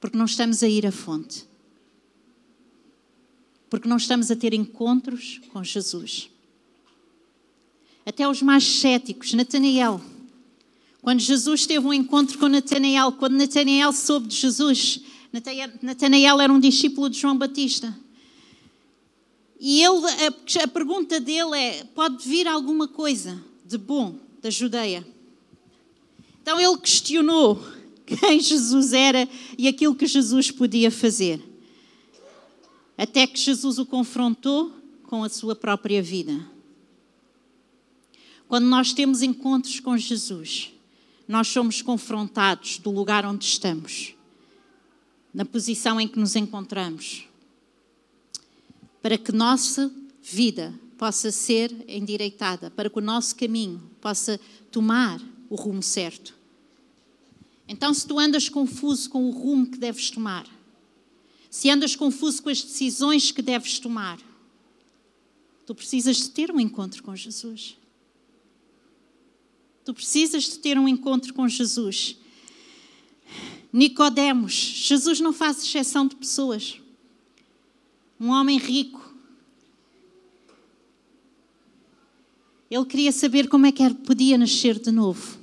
Porque 0.00 0.18
não 0.18 0.24
estamos 0.26 0.62
a 0.62 0.68
ir 0.68 0.86
à 0.86 0.92
fonte. 0.92 1.44
Porque 3.70 3.88
não 3.88 3.96
estamos 3.96 4.30
a 4.30 4.36
ter 4.36 4.52
encontros 4.52 5.40
com 5.50 5.62
Jesus. 5.62 6.28
Até 8.04 8.28
os 8.28 8.42
mais 8.42 8.64
céticos, 8.64 9.32
Natanael. 9.32 10.00
Quando 11.02 11.20
Jesus 11.20 11.66
teve 11.66 11.86
um 11.86 11.92
encontro 11.92 12.38
com 12.38 12.48
Natanael, 12.48 13.12
quando 13.12 13.34
Natanael 13.34 13.92
soube 13.92 14.28
de 14.28 14.36
Jesus, 14.36 15.00
Natanael 15.82 16.40
era 16.40 16.52
um 16.52 16.60
discípulo 16.60 17.08
de 17.08 17.18
João 17.18 17.36
Batista. 17.36 17.96
E 19.58 19.82
ele, 19.82 20.06
a, 20.06 20.64
a 20.64 20.68
pergunta 20.68 21.20
dele 21.20 21.56
é: 21.56 21.84
pode 21.94 22.26
vir 22.28 22.46
alguma 22.46 22.88
coisa 22.88 23.42
de 23.64 23.78
bom 23.78 24.18
da 24.42 24.50
Judeia? 24.50 25.06
Então 26.42 26.58
ele 26.58 26.78
questionou 26.78 27.62
quem 28.04 28.40
Jesus 28.40 28.92
era 28.92 29.28
e 29.56 29.68
aquilo 29.68 29.94
que 29.94 30.06
Jesus 30.06 30.50
podia 30.50 30.90
fazer. 30.90 31.42
Até 32.96 33.26
que 33.26 33.38
Jesus 33.38 33.78
o 33.78 33.86
confrontou 33.86 34.72
com 35.04 35.24
a 35.24 35.28
sua 35.28 35.56
própria 35.56 36.02
vida. 36.02 36.46
Quando 38.48 38.66
nós 38.66 38.92
temos 38.92 39.22
encontros 39.22 39.80
com 39.80 39.96
Jesus, 39.96 40.72
nós 41.30 41.48
somos 41.48 41.80
confrontados 41.80 42.78
do 42.78 42.90
lugar 42.90 43.24
onde 43.24 43.44
estamos, 43.44 44.14
na 45.32 45.44
posição 45.44 46.00
em 46.00 46.08
que 46.08 46.18
nos 46.18 46.34
encontramos 46.34 47.28
para 49.02 49.16
que 49.16 49.32
nossa 49.32 49.90
vida 50.22 50.78
possa 50.98 51.30
ser 51.30 51.72
endireitada, 51.88 52.70
para 52.70 52.90
que 52.90 52.98
o 52.98 53.02
nosso 53.02 53.34
caminho 53.34 53.80
possa 54.00 54.38
tomar 54.70 55.20
o 55.48 55.54
rumo 55.54 55.82
certo. 55.82 56.34
Então, 57.66 57.94
se 57.94 58.06
tu 58.06 58.18
andas 58.18 58.48
confuso 58.48 59.08
com 59.08 59.24
o 59.24 59.30
rumo 59.30 59.70
que 59.70 59.78
deves 59.78 60.10
tomar, 60.10 60.46
se 61.48 61.70
andas 61.70 61.96
confuso 61.96 62.42
com 62.42 62.50
as 62.50 62.62
decisões 62.62 63.32
que 63.32 63.40
deves 63.40 63.78
tomar, 63.78 64.18
tu 65.64 65.74
precisas 65.74 66.16
de 66.16 66.30
ter 66.30 66.50
um 66.50 66.60
encontro 66.60 67.02
com 67.02 67.14
Jesus. 67.14 67.79
Tu 69.84 69.94
precisas 69.94 70.44
de 70.44 70.58
ter 70.58 70.78
um 70.78 70.88
encontro 70.88 71.32
com 71.34 71.48
Jesus. 71.48 72.16
Nicodemos, 73.72 74.52
Jesus 74.52 75.20
não 75.20 75.32
faz 75.32 75.62
exceção 75.62 76.06
de 76.06 76.16
pessoas 76.16 76.80
um 78.20 78.28
homem 78.28 78.58
rico. 78.58 79.08
Ele 82.70 82.84
queria 82.84 83.10
saber 83.10 83.48
como 83.48 83.66
é 83.66 83.72
que 83.72 83.88
podia 83.94 84.36
nascer 84.36 84.78
de 84.78 84.90
novo. 84.90 85.40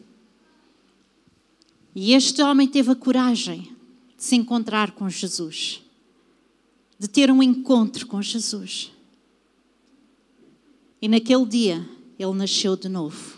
E 1.95 2.13
este 2.13 2.41
homem 2.43 2.67
teve 2.67 2.91
a 2.91 2.95
coragem 2.95 3.75
de 4.15 4.23
se 4.23 4.35
encontrar 4.35 4.91
com 4.91 5.09
Jesus, 5.09 5.81
de 6.99 7.07
ter 7.07 7.31
um 7.31 7.41
encontro 7.41 8.05
com 8.05 8.21
Jesus. 8.21 8.91
E 11.01 11.07
naquele 11.07 11.45
dia 11.45 11.89
ele 12.19 12.33
nasceu 12.33 12.77
de 12.77 12.87
novo. 12.87 13.36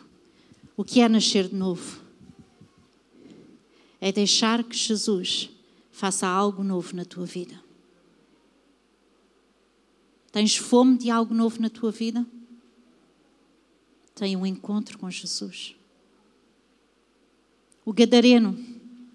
O 0.80 0.84
que 0.86 1.02
é 1.02 1.10
nascer 1.10 1.50
de 1.50 1.56
novo? 1.56 2.00
É 4.00 4.14
deixar 4.14 4.64
que 4.64 4.78
Jesus 4.78 5.50
faça 5.92 6.26
algo 6.26 6.64
novo 6.64 6.96
na 6.96 7.04
tua 7.04 7.26
vida. 7.26 7.62
Tens 10.32 10.56
fome 10.56 10.98
de 10.98 11.10
algo 11.10 11.34
novo 11.34 11.62
na 11.62 11.70
tua 11.70 11.92
vida? 11.92 12.26
Tenha 14.16 14.40
um 14.40 14.46
encontro 14.46 14.98
com 14.98 15.12
Jesus. 15.12 15.76
O 17.84 17.92
Gadareno, 17.92 18.58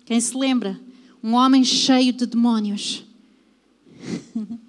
quem 0.04 0.20
se 0.20 0.36
lembra? 0.36 0.78
Um 1.22 1.32
homem 1.32 1.64
cheio 1.64 2.12
de 2.12 2.26
demónios. 2.26 3.06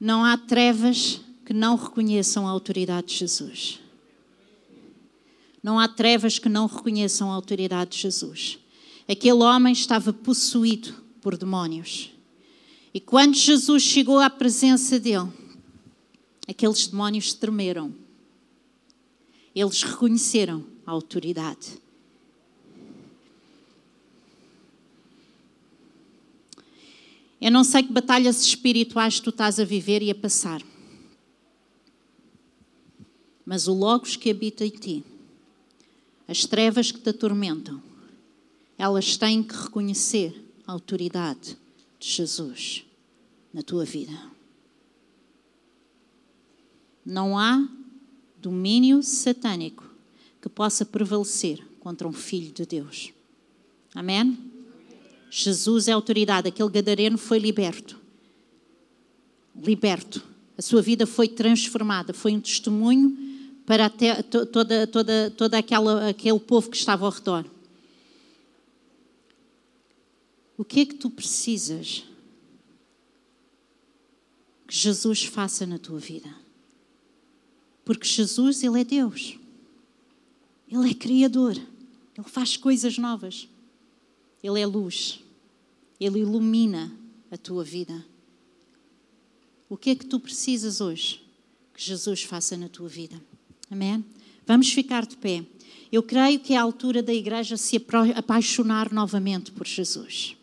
Não 0.00 0.24
há 0.24 0.38
trevas 0.38 1.20
que 1.48 1.54
não 1.54 1.76
reconheçam 1.76 2.46
a 2.46 2.50
autoridade 2.50 3.06
de 3.06 3.14
Jesus. 3.14 3.80
Não 5.62 5.78
há 5.80 5.88
trevas 5.88 6.38
que 6.38 6.46
não 6.46 6.66
reconheçam 6.66 7.32
a 7.32 7.34
autoridade 7.34 7.92
de 7.92 8.02
Jesus. 8.02 8.58
Aquele 9.08 9.42
homem 9.42 9.72
estava 9.72 10.12
possuído 10.12 10.92
por 11.22 11.38
demónios. 11.38 12.10
E 12.92 13.00
quando 13.00 13.34
Jesus 13.34 13.82
chegou 13.82 14.18
à 14.18 14.28
presença 14.28 15.00
dele, 15.00 15.32
aqueles 16.46 16.86
demónios 16.86 17.32
tremeram. 17.32 17.94
Eles 19.54 19.82
reconheceram 19.82 20.66
a 20.84 20.90
autoridade. 20.90 21.80
Eu 27.40 27.50
não 27.50 27.64
sei 27.64 27.84
que 27.84 27.90
batalhas 27.90 28.42
espirituais 28.42 29.18
tu 29.18 29.30
estás 29.30 29.58
a 29.58 29.64
viver 29.64 30.02
e 30.02 30.10
a 30.10 30.14
passar. 30.14 30.62
Mas 33.48 33.66
o 33.66 33.72
Logos 33.72 34.14
que 34.14 34.28
habita 34.28 34.62
em 34.62 34.68
ti, 34.68 35.02
as 36.28 36.44
trevas 36.44 36.92
que 36.92 37.00
te 37.00 37.08
atormentam, 37.08 37.82
elas 38.76 39.16
têm 39.16 39.42
que 39.42 39.54
reconhecer 39.54 40.38
a 40.66 40.72
autoridade 40.72 41.56
de 41.98 42.06
Jesus 42.10 42.84
na 43.50 43.62
tua 43.62 43.86
vida. 43.86 44.12
Não 47.02 47.38
há 47.38 47.66
domínio 48.36 49.02
satânico 49.02 49.88
que 50.42 50.50
possa 50.50 50.84
prevalecer 50.84 51.66
contra 51.80 52.06
um 52.06 52.12
filho 52.12 52.52
de 52.52 52.66
Deus. 52.66 53.14
Amém? 53.94 54.36
Jesus 55.30 55.88
é 55.88 55.92
autoridade. 55.92 56.48
Aquele 56.48 56.68
gadareno 56.68 57.16
foi 57.16 57.38
liberto. 57.38 57.98
Liberto. 59.56 60.22
A 60.58 60.60
sua 60.60 60.82
vida 60.82 61.06
foi 61.06 61.28
transformada. 61.28 62.12
Foi 62.12 62.34
um 62.36 62.40
testemunho 62.42 63.26
para 63.68 63.84
até, 63.84 64.22
toda, 64.22 64.86
toda, 64.86 65.30
toda 65.30 65.58
aquela, 65.58 66.08
aquele 66.08 66.40
povo 66.40 66.70
que 66.70 66.76
estava 66.78 67.04
ao 67.04 67.12
redor. 67.12 67.44
O 70.56 70.64
que 70.64 70.80
é 70.80 70.86
que 70.86 70.94
tu 70.94 71.10
precisas 71.10 72.02
que 74.66 74.74
Jesus 74.74 75.24
faça 75.24 75.66
na 75.66 75.78
tua 75.78 75.98
vida? 75.98 76.34
Porque 77.84 78.08
Jesus, 78.08 78.62
Ele 78.62 78.80
é 78.80 78.84
Deus. 78.84 79.38
Ele 80.66 80.90
é 80.90 80.94
Criador. 80.94 81.52
Ele 81.52 82.26
faz 82.26 82.56
coisas 82.56 82.96
novas. 82.96 83.50
Ele 84.42 84.58
é 84.58 84.64
luz. 84.64 85.22
Ele 86.00 86.20
ilumina 86.20 86.90
a 87.30 87.36
tua 87.36 87.62
vida. 87.62 88.02
O 89.68 89.76
que 89.76 89.90
é 89.90 89.94
que 89.94 90.06
tu 90.06 90.18
precisas 90.18 90.80
hoje 90.80 91.22
que 91.74 91.82
Jesus 91.82 92.22
faça 92.22 92.56
na 92.56 92.70
tua 92.70 92.88
vida? 92.88 93.27
Amém? 93.70 94.04
Vamos 94.46 94.72
ficar 94.72 95.06
de 95.06 95.16
pé. 95.16 95.44
Eu 95.90 96.02
creio 96.02 96.40
que 96.40 96.54
é 96.54 96.56
a 96.56 96.62
altura 96.62 97.02
da 97.02 97.12
igreja 97.12 97.56
se 97.56 97.82
apaixonar 98.16 98.92
novamente 98.92 99.52
por 99.52 99.66
Jesus. 99.66 100.36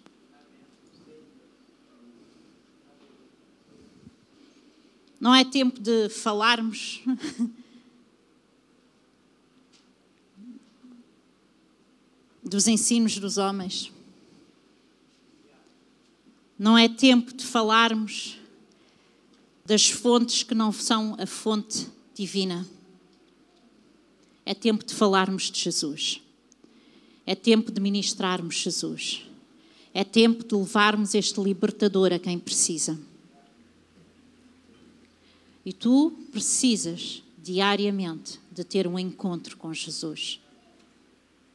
Não 5.19 5.33
é 5.33 5.43
tempo 5.43 5.79
de 5.79 6.09
falarmos. 6.09 7.01
dos 12.45 12.67
ensinos 12.67 13.17
dos 13.17 13.37
homens. 13.39 13.91
Não 16.57 16.77
é 16.77 16.87
tempo 16.87 17.33
de 17.33 17.43
falarmos 17.43 18.37
das 19.65 19.89
fontes 19.89 20.43
que 20.43 20.53
não 20.53 20.71
são 20.71 21.17
a 21.19 21.25
fonte 21.25 21.87
divina. 22.13 22.65
É 24.45 24.53
tempo 24.53 24.85
de 24.85 24.93
falarmos 24.93 25.49
de 25.49 25.59
Jesus. 25.59 26.21
É 27.25 27.33
tempo 27.33 27.71
de 27.71 27.81
ministrarmos 27.81 28.55
Jesus. 28.55 29.23
É 29.93 30.03
tempo 30.03 30.43
de 30.43 30.55
levarmos 30.55 31.15
este 31.15 31.39
libertador 31.41 32.13
a 32.13 32.19
quem 32.19 32.37
precisa. 32.37 32.99
E 35.65 35.73
tu 35.73 36.11
precisas 36.31 37.23
diariamente 37.41 38.39
de 38.51 38.63
ter 38.63 38.85
um 38.87 38.99
encontro 38.99 39.57
com 39.57 39.73
Jesus. 39.73 40.39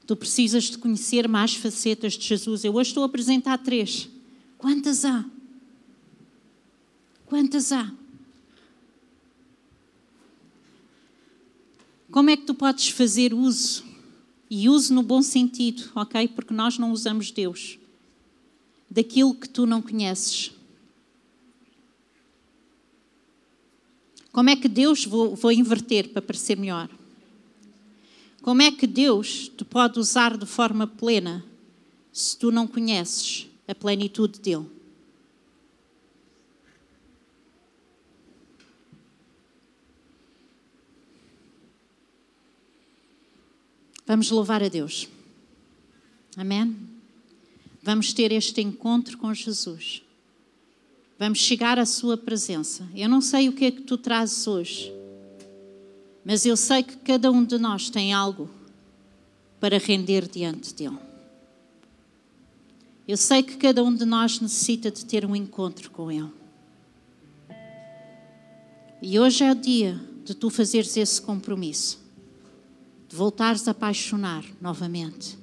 Tu 0.06 0.16
precisas 0.16 0.64
de 0.64 0.78
conhecer 0.78 1.28
mais 1.28 1.54
facetas 1.54 2.14
de 2.14 2.26
Jesus. 2.26 2.64
Eu 2.64 2.74
hoje 2.74 2.90
estou 2.90 3.04
a 3.04 3.06
apresentar 3.06 3.58
três. 3.58 4.08
Quantas 4.58 5.04
há? 5.04 5.24
Quantas 7.26 7.70
há? 7.70 7.92
Como 12.10 12.28
é 12.28 12.36
que 12.36 12.44
tu 12.44 12.54
podes 12.54 12.88
fazer 12.88 13.32
uso? 13.32 13.84
E 14.50 14.68
uso 14.68 14.92
no 14.92 15.02
bom 15.02 15.22
sentido, 15.22 15.90
ok? 15.94 16.26
Porque 16.26 16.52
nós 16.52 16.76
não 16.76 16.90
usamos 16.90 17.30
Deus. 17.30 17.78
Daquilo 18.90 19.32
que 19.32 19.48
tu 19.48 19.64
não 19.64 19.80
conheces. 19.80 20.50
Como 24.32 24.50
é 24.50 24.56
que 24.56 24.68
Deus 24.68 25.04
vou, 25.04 25.36
vou 25.36 25.52
inverter 25.52 26.08
para 26.08 26.20
parecer 26.20 26.56
melhor? 26.56 26.88
Como 28.42 28.62
é 28.62 28.72
que 28.72 28.86
Deus 28.86 29.48
te 29.56 29.64
pode 29.64 30.00
usar 30.00 30.36
de 30.36 30.46
forma 30.46 30.86
plena 30.86 31.44
se 32.12 32.36
tu 32.36 32.50
não 32.50 32.66
conheces 32.66 33.46
a 33.68 33.74
plenitude 33.74 34.40
dele? 34.40 34.79
Vamos 44.10 44.28
louvar 44.28 44.60
a 44.60 44.66
Deus. 44.66 45.08
Amém? 46.36 46.76
Vamos 47.80 48.12
ter 48.12 48.32
este 48.32 48.60
encontro 48.60 49.16
com 49.16 49.32
Jesus. 49.32 50.02
Vamos 51.16 51.38
chegar 51.38 51.78
à 51.78 51.86
Sua 51.86 52.16
presença. 52.16 52.88
Eu 52.92 53.08
não 53.08 53.20
sei 53.20 53.48
o 53.48 53.52
que 53.52 53.66
é 53.66 53.70
que 53.70 53.82
tu 53.82 53.96
trazes 53.96 54.48
hoje. 54.48 54.92
Mas 56.24 56.44
eu 56.44 56.56
sei 56.56 56.82
que 56.82 56.96
cada 56.96 57.30
um 57.30 57.44
de 57.44 57.56
nós 57.56 57.88
tem 57.88 58.12
algo 58.12 58.50
para 59.60 59.78
render 59.78 60.28
diante 60.28 60.74
dele. 60.74 60.98
Eu 63.06 63.16
sei 63.16 63.44
que 63.44 63.58
cada 63.58 63.84
um 63.84 63.94
de 63.94 64.04
nós 64.04 64.40
necessita 64.40 64.90
de 64.90 65.04
ter 65.04 65.24
um 65.24 65.36
encontro 65.36 65.88
com 65.88 66.10
ele. 66.10 66.32
E 69.00 69.20
hoje 69.20 69.44
é 69.44 69.52
o 69.52 69.54
dia 69.54 70.00
de 70.24 70.34
tu 70.34 70.50
fazeres 70.50 70.96
esse 70.96 71.22
compromisso, 71.22 71.99
voltares 73.12 73.66
a 73.66 73.72
apaixonar 73.72 74.44
novamente 74.60 75.36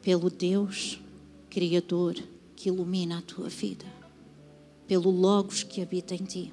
pelo 0.00 0.30
Deus 0.30 1.00
Criador 1.50 2.16
que 2.54 2.68
ilumina 2.68 3.18
a 3.18 3.22
tua 3.22 3.48
vida, 3.48 3.84
pelo 4.86 5.10
Logos 5.10 5.62
que 5.64 5.82
habita 5.82 6.14
em 6.14 6.24
ti. 6.24 6.52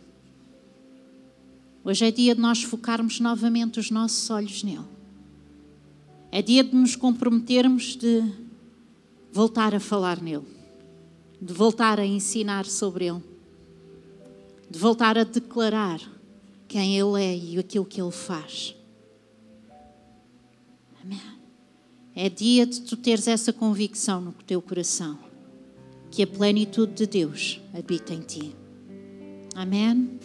Hoje 1.84 2.06
é 2.06 2.12
dia 2.12 2.34
de 2.34 2.42
nós 2.42 2.64
focarmos 2.64 3.20
novamente 3.20 3.80
os 3.80 3.92
nossos 3.92 4.30
olhos 4.30 4.64
nele. 4.64 4.86
É 6.32 6.42
dia 6.42 6.64
de 6.64 6.76
nos 6.76 6.96
comprometermos 6.96 7.96
de 7.96 8.24
voltar 9.32 9.76
a 9.76 9.80
falar 9.80 10.22
nele, 10.22 10.46
de 11.40 11.54
voltar 11.54 12.00
a 12.00 12.06
ensinar 12.06 12.66
sobre 12.66 13.06
ele, 13.06 13.24
de 14.70 14.80
voltar 14.80 15.18
a 15.18 15.24
declarar 15.24 16.02
quem 16.68 16.98
ele 16.98 17.24
é 17.24 17.38
e 17.38 17.60
aquilo 17.60 17.86
que 17.86 18.02
ele 18.02 18.12
faz. 18.12 18.77
Amém. 21.08 21.22
É 22.14 22.30
dia 22.30 22.66
de 22.66 22.82
tu 22.82 22.98
teres 22.98 23.28
essa 23.28 23.54
convicção 23.54 24.20
no 24.20 24.34
teu 24.34 24.62
coração 24.62 25.18
que 26.12 26.22
a 26.22 26.28
plenitude 26.28 26.94
de 26.94 27.08
Deus 27.08 27.62
habita 27.74 28.14
em 28.14 28.22
ti. 28.22 28.56
Amém. 29.56 30.20